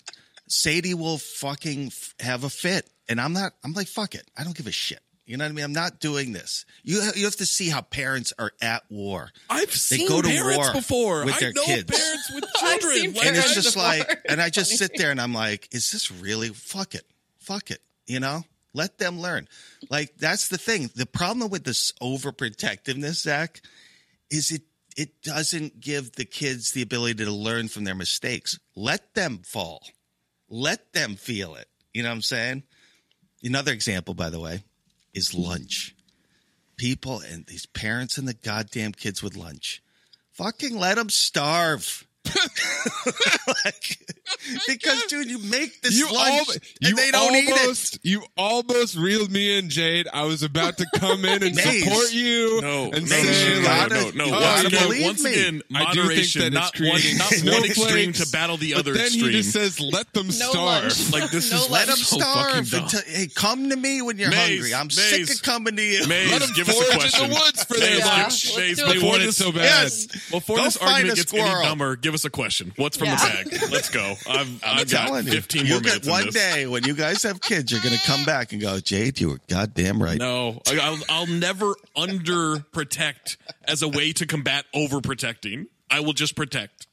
Sadie 0.47 0.93
will 0.93 1.17
fucking 1.17 1.87
f- 1.87 2.15
have 2.21 2.43
a 2.43 2.49
fit, 2.49 2.89
and 3.07 3.19
I'm 3.21 3.33
not. 3.33 3.53
I'm 3.63 3.73
like, 3.73 3.87
fuck 3.87 4.15
it. 4.15 4.23
I 4.37 4.43
don't 4.43 4.55
give 4.55 4.67
a 4.67 4.71
shit. 4.71 4.99
You 5.25 5.37
know 5.37 5.43
what 5.45 5.51
I 5.51 5.53
mean? 5.53 5.65
I'm 5.65 5.73
not 5.73 5.99
doing 5.99 6.31
this. 6.33 6.65
You 6.83 7.01
ha- 7.01 7.11
you 7.15 7.25
have 7.25 7.35
to 7.35 7.45
see 7.45 7.69
how 7.69 7.81
parents 7.81 8.33
are 8.39 8.51
at 8.63 8.83
war. 8.89 9.29
I've 9.47 9.67
They 9.67 9.75
seen 9.75 10.07
go 10.07 10.23
to 10.23 10.27
parents 10.27 10.57
war 10.57 10.73
before. 10.73 11.25
with 11.25 11.35
I 11.35 11.39
their 11.39 11.53
know 11.53 11.65
kids. 11.65 11.83
parents 11.83 12.31
with 12.33 12.45
I've 12.63 12.79
children. 12.79 13.13
seen 13.13 13.27
and 13.27 13.37
it's 13.37 13.53
just 13.53 13.75
before. 13.75 13.83
like, 13.83 14.19
and 14.27 14.41
I 14.41 14.49
just 14.49 14.71
sit 14.75 14.91
there 14.97 15.11
and 15.11 15.21
I'm 15.21 15.33
like, 15.33 15.67
is 15.71 15.91
this 15.91 16.09
really? 16.09 16.49
Fuck 16.49 16.95
it, 16.95 17.03
fuck 17.37 17.69
it. 17.69 17.79
You 18.07 18.19
know, 18.19 18.43
let 18.73 18.97
them 18.97 19.19
learn. 19.19 19.47
Like 19.89 20.17
that's 20.17 20.47
the 20.47 20.57
thing. 20.57 20.89
The 20.95 21.05
problem 21.05 21.49
with 21.49 21.63
this 21.63 21.91
overprotectiveness, 22.01 23.21
Zach, 23.21 23.61
is 24.29 24.51
it 24.51 24.63
it 24.97 25.21
doesn't 25.21 25.79
give 25.79 26.13
the 26.13 26.25
kids 26.25 26.71
the 26.71 26.81
ability 26.81 27.23
to 27.23 27.31
learn 27.31 27.69
from 27.69 27.85
their 27.85 27.95
mistakes. 27.95 28.59
Let 28.75 29.13
them 29.13 29.41
fall. 29.45 29.81
Let 30.49 30.93
them 30.93 31.15
feel 31.15 31.55
it. 31.55 31.67
You 31.93 32.03
know 32.03 32.09
what 32.09 32.15
I'm 32.15 32.21
saying? 32.21 32.63
Another 33.43 33.71
example, 33.71 34.13
by 34.13 34.29
the 34.29 34.39
way, 34.39 34.63
is 35.13 35.33
lunch. 35.33 35.95
People 36.75 37.21
and 37.21 37.45
these 37.45 37.65
parents 37.65 38.17
and 38.17 38.27
the 38.27 38.33
goddamn 38.33 38.91
kids 38.91 39.23
with 39.23 39.37
lunch. 39.37 39.81
Fucking 40.31 40.77
let 40.77 40.95
them 40.95 41.09
starve. 41.09 42.05
like, 43.65 43.97
because, 44.67 45.03
dude, 45.05 45.29
you 45.29 45.39
make 45.39 45.81
this 45.81 45.97
You, 45.97 46.05
lunch 46.13 46.47
al- 46.49 46.53
and 46.53 46.61
you 46.81 46.95
they 46.95 47.11
don't 47.11 47.35
eat 47.35 47.49
it. 47.49 47.59
almost, 47.59 47.99
You 48.03 48.23
almost 48.37 48.95
reeled 48.95 49.31
me 49.31 49.57
in, 49.57 49.69
Jade. 49.69 50.07
I 50.13 50.23
was 50.25 50.43
about 50.43 50.77
to 50.77 50.85
come 50.95 51.25
in 51.25 51.43
and 51.43 51.55
Maze. 51.55 51.83
support 51.83 52.13
you. 52.13 52.61
No, 52.61 52.85
and 52.91 53.01
no, 53.09 53.15
say, 53.15 53.49
you 53.55 53.61
no, 53.61 53.67
like, 53.67 53.89
gotta- 53.89 53.95
no, 53.95 54.01
no, 54.01 54.25
you 54.25 54.31
no. 54.31 54.37
Uh, 54.37 54.39
gotta 54.39 54.63
Once 54.63 54.65
again, 54.73 54.83
believe 54.87 55.05
once 55.05 55.23
me. 55.23 55.33
again, 55.33 55.61
I 55.75 55.79
do 55.79 55.85
think 55.85 55.95
moderation, 55.97 56.41
that 56.41 56.53
not 56.53 56.63
one, 56.79 56.89
creating 56.99 57.17
not 57.17 57.53
one 57.53 57.65
extreme 57.65 58.13
to 58.13 58.27
battle 58.31 58.57
the 58.57 58.71
but 58.73 58.79
other 58.79 58.93
then 58.93 59.05
extreme. 59.05 59.25
he 59.25 59.31
just 59.31 59.51
says, 59.51 59.79
"Let 59.79 60.13
them 60.13 60.27
No 60.27 60.31
starve." 60.31 60.83
lunch. 60.83 61.11
like 61.11 61.31
this 61.31 61.51
No 61.51 61.57
is 61.57 61.69
Let 61.69 61.87
them 61.87 61.95
so 61.97 62.17
starve. 62.19 62.73
Until, 62.73 63.01
hey, 63.07 63.27
come 63.33 63.69
to 63.69 63.75
me 63.75 64.01
when 64.01 64.17
you're 64.17 64.29
Maze, 64.29 64.59
hungry. 64.59 64.73
I'm 64.73 64.89
sick 64.89 65.29
of 65.29 65.41
coming 65.43 65.75
to 65.75 65.81
you. 65.83 66.07
Maze, 66.07 66.31
Let 66.31 66.41
'em 66.43 66.49
give 66.55 66.69
us 66.69 66.75
a 66.79 66.83
forage 66.83 66.93
in 66.93 66.99
question. 66.99 67.29
the 67.29 67.35
woods 67.35 67.63
for 67.63 67.73
Maze, 67.77 67.81
their 67.97 68.05
lunch. 68.05 68.57
Maze, 68.57 68.57
Let's 68.57 68.79
do 68.79 68.85
it. 68.85 68.93
before 68.93 68.93
They 68.93 69.07
want 69.07 69.21
it 69.21 69.25
this, 69.25 69.37
so 69.37 69.51
bad. 69.51 69.91
Before 70.31 70.57
this 70.59 70.77
argument 70.77 71.15
gets 71.17 71.33
any 71.33 71.63
dumber, 71.65 71.95
give 71.95 72.13
us 72.13 72.18
a 72.25 72.29
question. 72.29 72.73
What's 72.75 72.97
from 72.97 73.07
Yeah. 73.07 73.15
the 73.43 73.49
bag? 73.49 73.71
Let's 73.71 73.89
go. 73.89 74.15
I've, 74.29 74.47
I'm 74.47 74.59
I've 74.79 74.89
got 74.89 75.07
telling 75.07 75.25
you. 75.25 75.31
15 75.31 75.65
you 75.65 75.71
more 75.73 75.81
get 75.81 75.85
minutes 75.89 76.07
in 76.07 76.11
one 76.11 76.25
this. 76.25 76.33
day 76.35 76.67
when 76.67 76.83
you 76.83 76.93
guys 76.93 77.23
have 77.23 77.41
kids, 77.41 77.71
you're 77.71 77.81
going 77.81 77.95
to 77.97 78.05
come 78.05 78.23
back 78.25 78.51
and 78.53 78.61
go, 78.61 78.79
Jade, 78.79 79.19
you 79.19 79.29
were 79.29 79.39
goddamn 79.47 80.01
right. 80.01 80.17
No, 80.17 80.61
I- 80.67 80.79
I'll, 80.79 80.97
I'll 81.09 81.27
never 81.27 81.73
under 81.95 82.59
protect 82.71 83.37
as 83.65 83.81
a 83.81 83.87
way 83.87 84.11
to 84.13 84.25
combat 84.25 84.65
overprotecting. 84.75 85.67
I 85.91 86.01
will 86.01 86.13
just 86.13 86.35
protect. 86.35 86.87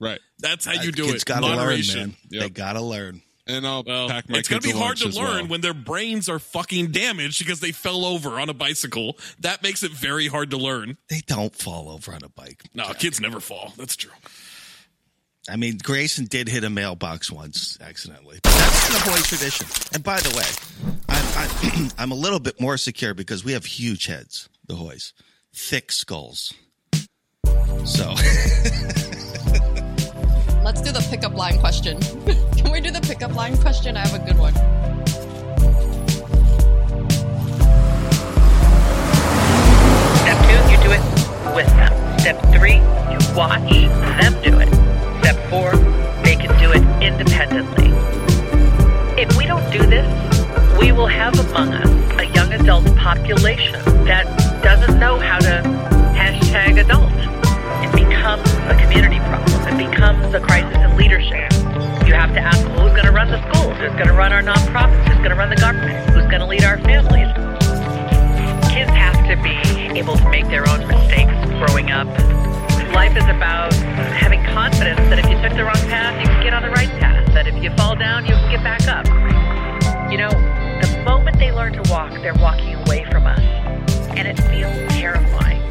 Right. 0.00 0.20
That's 0.38 0.64
how 0.64 0.72
you 0.80 0.92
do 0.92 1.04
kids 1.06 1.22
it. 1.22 1.24
gotta 1.26 1.40
Moderation. 1.48 1.98
learn, 1.98 2.08
man. 2.10 2.16
Yep. 2.30 2.42
They 2.42 2.50
gotta 2.50 2.80
learn. 2.82 3.22
And 3.50 3.66
I'll 3.66 3.82
Well, 3.82 4.08
pack 4.10 4.28
my 4.28 4.36
it's 4.38 4.46
gonna 4.48 4.60
be 4.60 4.72
hard 4.72 4.98
to 4.98 5.08
learn 5.08 5.24
well. 5.24 5.46
when 5.46 5.60
their 5.62 5.72
brains 5.72 6.28
are 6.28 6.38
fucking 6.38 6.92
damaged 6.92 7.38
because 7.38 7.60
they 7.60 7.72
fell 7.72 8.04
over 8.04 8.38
on 8.38 8.50
a 8.50 8.52
bicycle. 8.54 9.16
That 9.40 9.62
makes 9.62 9.82
it 9.82 9.90
very 9.90 10.28
hard 10.28 10.50
to 10.50 10.58
learn. 10.58 10.98
They 11.08 11.22
don't 11.26 11.56
fall 11.56 11.88
over 11.88 12.12
on 12.12 12.20
a 12.22 12.28
bike. 12.28 12.64
No, 12.74 12.92
kids 12.92 13.20
never 13.22 13.40
fall. 13.40 13.72
That's 13.78 13.96
true. 13.96 14.10
I 15.50 15.56
mean, 15.56 15.78
Grayson 15.82 16.26
did 16.26 16.48
hit 16.48 16.64
a 16.64 16.70
mailbox 16.70 17.30
once 17.32 17.78
accidentally. 17.80 18.38
But 18.42 18.52
that's 18.52 18.88
the 18.92 19.10
Hoy 19.10 19.16
tradition. 19.16 19.66
And 19.94 20.02
by 20.04 20.20
the 20.20 20.36
way, 20.36 20.44
I'm, 21.08 21.26
I'm, 21.36 21.90
I'm 21.98 22.10
a 22.12 22.14
little 22.14 22.40
bit 22.40 22.60
more 22.60 22.76
secure 22.76 23.14
because 23.14 23.44
we 23.44 23.52
have 23.52 23.64
huge 23.64 24.06
heads, 24.06 24.48
the 24.66 24.74
Hoys, 24.74 25.14
thick 25.54 25.90
skulls. 25.92 26.52
So, 27.84 28.14
Let's 30.68 30.82
do 30.82 30.92
the 30.92 31.06
pickup 31.08 31.34
line 31.34 31.58
question. 31.60 31.98
Can 32.56 32.70
we 32.70 32.82
do 32.82 32.90
the 32.90 33.00
pickup 33.00 33.34
line 33.34 33.56
question? 33.56 33.96
I 33.96 34.06
have 34.06 34.20
a 34.20 34.24
good 34.24 34.38
one. 34.38 34.52
Step 40.18 40.38
two, 40.44 40.60
you 40.70 40.76
do 40.82 40.92
it 40.92 41.00
with 41.54 41.66
them. 41.68 42.18
Step 42.18 42.38
three, 42.52 42.74
you 42.74 43.18
watch 43.34 43.70
them 43.70 44.42
do 44.42 44.58
it. 44.58 44.97
Step 45.28 45.50
four, 45.50 45.76
they 46.24 46.36
can 46.36 46.48
do 46.58 46.72
it 46.72 46.80
independently. 47.04 47.92
If 49.20 49.36
we 49.36 49.44
don't 49.44 49.70
do 49.70 49.84
this, 49.84 50.08
we 50.80 50.90
will 50.90 51.06
have 51.06 51.38
among 51.38 51.74
us 51.74 52.18
a 52.18 52.24
young 52.32 52.50
adult 52.54 52.86
population 52.96 53.74
that 54.06 54.24
doesn't 54.64 54.98
know 54.98 55.18
how 55.18 55.38
to 55.40 55.60
hashtag 56.16 56.80
adult. 56.80 57.12
It 57.84 57.92
becomes 57.92 58.48
a 58.72 58.80
community 58.80 59.18
problem. 59.18 59.68
It 59.68 59.90
becomes 59.90 60.32
a 60.32 60.40
crisis 60.40 60.74
in 60.78 60.96
leadership. 60.96 61.52
You 62.08 62.14
have 62.14 62.32
to 62.32 62.40
ask 62.40 62.64
who's 62.80 62.92
going 62.96 63.04
to 63.04 63.12
run 63.12 63.28
the 63.28 63.44
schools, 63.52 63.76
who's 63.76 63.92
going 64.00 64.08
to 64.08 64.14
run 64.14 64.32
our 64.32 64.40
nonprofits, 64.40 65.08
who's 65.08 65.18
going 65.18 65.28
to 65.28 65.36
run 65.36 65.50
the 65.50 65.56
government, 65.56 66.08
who's 66.08 66.24
going 66.28 66.40
to 66.40 66.46
lead 66.46 66.64
our 66.64 66.78
families. 66.78 67.28
Kids 68.72 68.90
have 68.96 69.20
to 69.28 69.36
be 69.42 69.98
able 69.98 70.16
to 70.16 70.28
make 70.30 70.46
their 70.46 70.66
own 70.70 70.88
mistakes 70.88 71.36
growing 71.60 71.90
up. 71.90 72.08
Life 72.94 73.14
is 73.14 73.24
about 73.24 73.74
confidence 74.58 74.98
that 75.08 75.20
if 75.20 75.30
you 75.30 75.40
took 75.40 75.56
the 75.56 75.62
wrong 75.62 75.86
path, 75.86 76.20
you 76.20 76.26
can 76.26 76.42
get 76.42 76.52
on 76.52 76.62
the 76.62 76.70
right 76.70 76.90
path, 76.98 77.24
that 77.32 77.46
if 77.46 77.54
you 77.62 77.70
fall 77.76 77.94
down, 77.94 78.26
you 78.26 78.32
can 78.32 78.50
get 78.50 78.64
back 78.64 78.88
up. 78.88 79.06
You 80.10 80.18
know, 80.18 80.30
the 80.82 81.00
moment 81.04 81.38
they 81.38 81.52
learn 81.52 81.74
to 81.74 81.82
walk, 81.88 82.10
they're 82.22 82.34
walking 82.34 82.74
away 82.74 83.06
from 83.08 83.24
us. 83.24 83.38
And 84.18 84.26
it 84.26 84.36
feels 84.50 84.74
terrifying. 84.98 85.62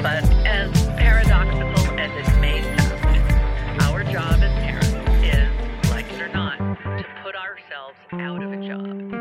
But 0.00 0.24
as 0.46 0.72
paradoxical 0.96 2.00
as 2.00 2.10
it 2.16 2.40
may 2.40 2.62
sound, 2.78 3.82
our 3.82 4.04
job 4.04 4.40
as 4.40 4.52
parents 4.64 4.88
is, 5.22 5.90
like 5.90 6.10
it 6.10 6.22
or 6.22 6.32
not, 6.32 6.56
to 6.56 7.04
put 7.22 7.36
ourselves 7.36 7.98
out 8.12 8.42
of 8.42 8.52
a 8.52 8.66
job. 8.66 9.19